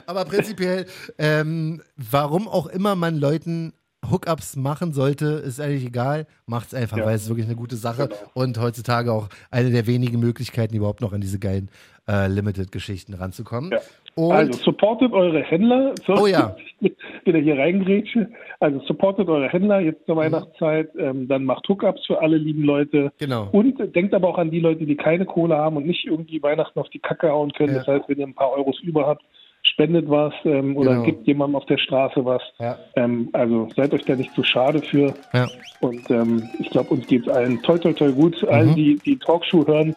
[0.05, 0.85] aber prinzipiell,
[1.17, 3.73] ähm, warum auch immer man Leuten
[4.09, 6.25] Hookups machen sollte, ist eigentlich egal.
[6.45, 7.05] Macht's einfach, Ja.
[7.05, 8.19] weil es ist wirklich eine gute Sache Genau.
[8.33, 11.69] und heutzutage auch eine der wenigen Möglichkeiten, überhaupt noch an diese geilen
[12.07, 13.71] äh, Limited-Geschichten ranzukommen.
[13.71, 13.79] Ja.
[14.15, 15.93] Und Also supportet eure Händler.
[16.05, 16.55] So, Oh ja.
[17.25, 18.29] Wieder hier reingrätsche.
[18.59, 20.05] Also supportet eure Händler jetzt Mhm.
[20.05, 20.89] zur Weihnachtszeit.
[20.97, 23.11] Ähm, dann macht Hookups für alle lieben Leute.
[23.19, 23.47] genau.
[23.51, 26.79] Und denkt aber auch an die Leute, die keine Kohle haben und nicht irgendwie Weihnachten
[26.79, 27.73] auf die Kacke hauen können.
[27.73, 27.79] Ja.
[27.79, 29.23] Das heißt, wenn ihr ein paar Euros über habt,
[29.61, 31.03] spendet was ähm, oder Genau.
[31.03, 32.41] gibt jemandem auf der Straße was.
[32.59, 32.77] Ja.
[32.95, 35.13] Ähm, also seid euch da nicht zu schade für.
[35.33, 35.47] Ja.
[35.81, 38.41] Und ähm, ich glaube, uns geht es allen toll, toll, toll gut.
[38.41, 38.49] Mhm.
[38.49, 39.95] Allen, die die Talkshow hören,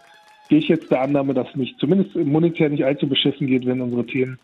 [0.53, 3.81] gehe ich jetzt der Annahme, dass es nicht, zumindest monetär nicht allzu beschissen geht, wenn
[3.81, 4.39] unsere Themen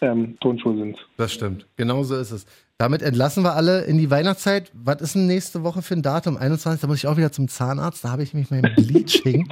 [0.00, 0.96] ähm, Tonschuhe sind.
[1.18, 1.66] Das stimmt.
[1.76, 2.46] Genau so ist es.
[2.78, 4.72] Damit entlassen wir alle in die Weihnachtszeit.
[4.72, 6.38] Was ist denn nächste Woche für ein Datum?
[6.38, 6.80] 21.
[6.80, 8.02] Da muss ich auch wieder zum Zahnarzt.
[8.02, 9.46] Da habe ich mich mein Bleaching.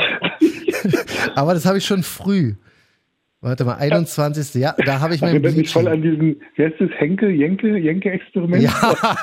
[1.35, 2.55] Aber das habe ich schon früh.
[3.41, 4.61] Warte mal, 21.
[4.61, 7.77] Ja, da habe ich mein Erinnert mich voll an diesen, wie heißt das, Henke, Jenke,
[7.79, 8.65] Jenke-Experiment?
[8.65, 8.73] Ja,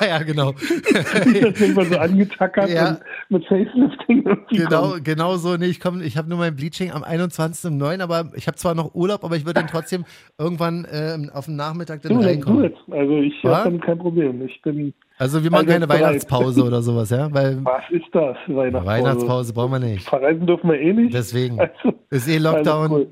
[0.00, 0.52] ja, genau.
[1.02, 2.98] das mal so angetackert Ja.
[3.28, 4.24] mit Facelifting.
[4.52, 5.04] Genau, kommt.
[5.04, 5.56] genau so.
[5.58, 8.94] Nee, ich komme, ich habe nur mein Bleaching am 21.09., aber ich habe zwar noch
[8.94, 10.06] Urlaub, aber ich würde dann trotzdem
[10.38, 12.64] irgendwann ähm, auf den Nachmittag dann Du, reinkommen.
[12.64, 12.74] it.
[12.90, 13.56] Also ich Ja?
[13.56, 14.40] habe damit kein Problem.
[14.46, 16.02] Ich bin, Also wir machen Also keine bereit.
[16.02, 17.28] Weihnachtspause oder sowas, ja?
[17.34, 18.86] Weil was ist das, Weihnachtspause?
[18.86, 20.08] Weihnachtspause brauchen wir nicht.
[20.08, 21.12] Verreisen dürfen wir eh nicht.
[21.14, 21.60] Deswegen.
[21.60, 22.82] Also, Ist eh Lockdown.
[22.84, 23.08] Also cool.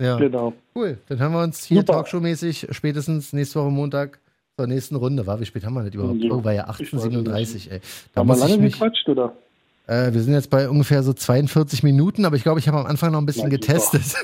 [0.00, 0.16] Ja.
[0.18, 0.52] Genau.
[0.74, 0.98] Cool.
[1.08, 1.84] Dann haben wir uns hier.
[1.84, 4.20] Talkshow-mäßig spätestens nächste Woche Montag
[4.56, 5.26] zur nächsten Runde.
[5.26, 6.20] War, wie spät haben wir das überhaupt?
[6.20, 7.80] Ja, Oh, war ja ich weiß 18.37 ey.
[8.12, 9.36] Da Haben wir lange mich, gequatscht, oder?
[9.86, 12.86] Äh, wir sind jetzt bei ungefähr so 42 Minuten, aber ich glaube, ich habe am
[12.86, 14.02] Anfang noch ein bisschen Na, getestet.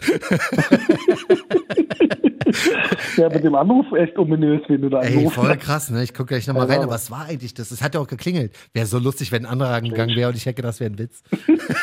[3.17, 5.37] Ja, mit dem Anruf echt ominös, wenn du da Ey, anrufst.
[5.37, 6.03] voll krass, ne?
[6.03, 7.71] Ich gucke gleich nochmal Ja, rein, aber- was war eigentlich das?
[7.71, 8.53] Es hat ja auch geklingelt.
[8.73, 11.23] Wäre so lustig, wenn ein anderer rangegangen wäre und ich hätte, das wäre ein Witz.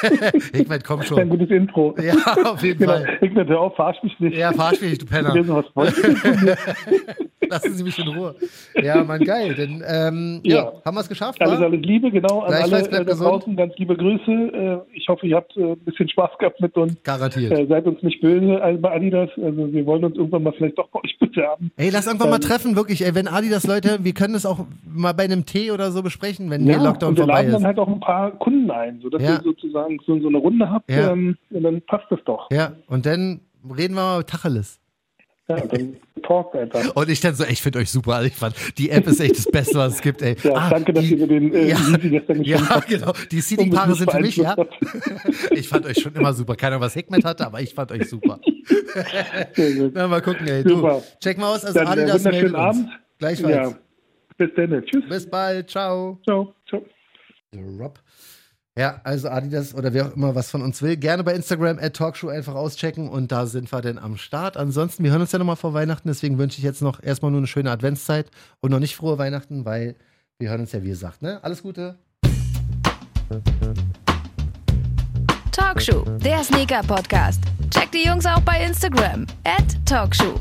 [0.53, 1.29] Hickmet, komm Ein schon.
[1.29, 1.95] gutes Intro.
[2.01, 2.15] Ja,
[2.51, 2.93] auf jeden Genau.
[2.93, 3.17] Fall.
[3.21, 4.35] Ich hör auf, verarsch mich nicht.
[4.37, 5.33] Ja, verarsch mich nicht, du Penner.
[7.49, 8.35] Lassen Sie mich in Ruhe.
[8.81, 9.53] Ja, Mann, geil.
[9.55, 10.55] Denn, ähm, ja.
[10.57, 10.73] Ja.
[10.85, 13.55] haben wir es geschafft, Alles, alles Liebe, genau, an alle äh, da draußen.
[13.55, 14.31] Ganz liebe Grüße.
[14.31, 16.95] Äh, ich hoffe, ihr habt äh, ein bisschen Spaß gehabt mit uns.
[17.03, 17.51] Garantiert.
[17.51, 19.29] Äh, seid uns nicht böse also bei Adidas.
[19.37, 21.71] Also wir wollen uns irgendwann mal vielleicht doch bei euch bewerben.
[21.77, 23.03] Ey, lass einfach mal Ähm, treffen, wirklich.
[23.05, 26.01] Ey, wenn Adi das Leute, wir können das auch mal bei einem Tee oder so
[26.03, 27.67] besprechen, wenn der Lockdown und wir vorbei laden dann ist.
[27.67, 29.35] halt auch ein paar Kunden ein, sodass Ja.
[29.35, 30.89] ihr sozusagen so, so eine Runde habt.
[30.89, 31.11] Ja.
[31.11, 32.47] Ähm, und dann passt das doch.
[32.51, 33.41] Ja, und dann
[33.77, 34.79] reden wir mal Tacheles.
[35.49, 36.93] Ja, dann talkt einfach.
[36.95, 38.15] Und ich dann so, ey, ich finde euch super.
[38.15, 40.35] Also ich fand, die App ist echt das Beste, was es gibt, ey.
[40.43, 42.87] Ja, Ah, danke, dass die, ihr mir den äh, ja, Easy gestern Ja, habt.
[42.87, 43.13] genau.
[43.31, 44.55] Die Seeding-Paare sind für mich, ja.
[45.51, 46.55] Ich fand euch schon immer super.
[46.57, 48.39] Keine Ahnung, was Hickmet hatte, aber ich fand euch super.
[49.93, 50.63] Na, mal gucken, ey.
[50.63, 51.01] Du, Super.
[51.21, 52.77] check mal aus, also Dann äh, Adidas meldet wunderschönen uns.
[52.77, 52.99] Abend.
[53.19, 53.55] Gleichfalls.
[53.55, 53.77] Ja.
[54.37, 54.83] Bis dann.
[54.85, 55.03] Tschüss.
[55.09, 55.69] Bis bald.
[55.69, 56.19] Ciao.
[56.25, 56.53] Ciao.
[56.67, 56.81] Ciao.
[57.79, 57.99] Rob.
[58.77, 61.95] Ja, also Adidas oder wer auch immer was von uns will, gerne bei Instagram at
[61.95, 64.55] Talkshow einfach auschecken und da sind wir dann am Start.
[64.55, 67.39] Ansonsten, wir hören uns ja nochmal vor Weihnachten, deswegen wünsche ich jetzt noch erstmal nur
[67.39, 69.95] eine schöne Adventszeit und noch nicht frohe Weihnachten, weil
[70.37, 71.43] wir hören uns ja wie gesagt, ne?
[71.43, 71.95] Alles Gute.
[75.51, 77.41] Talkshow, der Sneaker-Podcast.
[77.71, 79.25] Checkt die Jungs auch bei Instagram.
[79.43, 80.39] At Talkshow.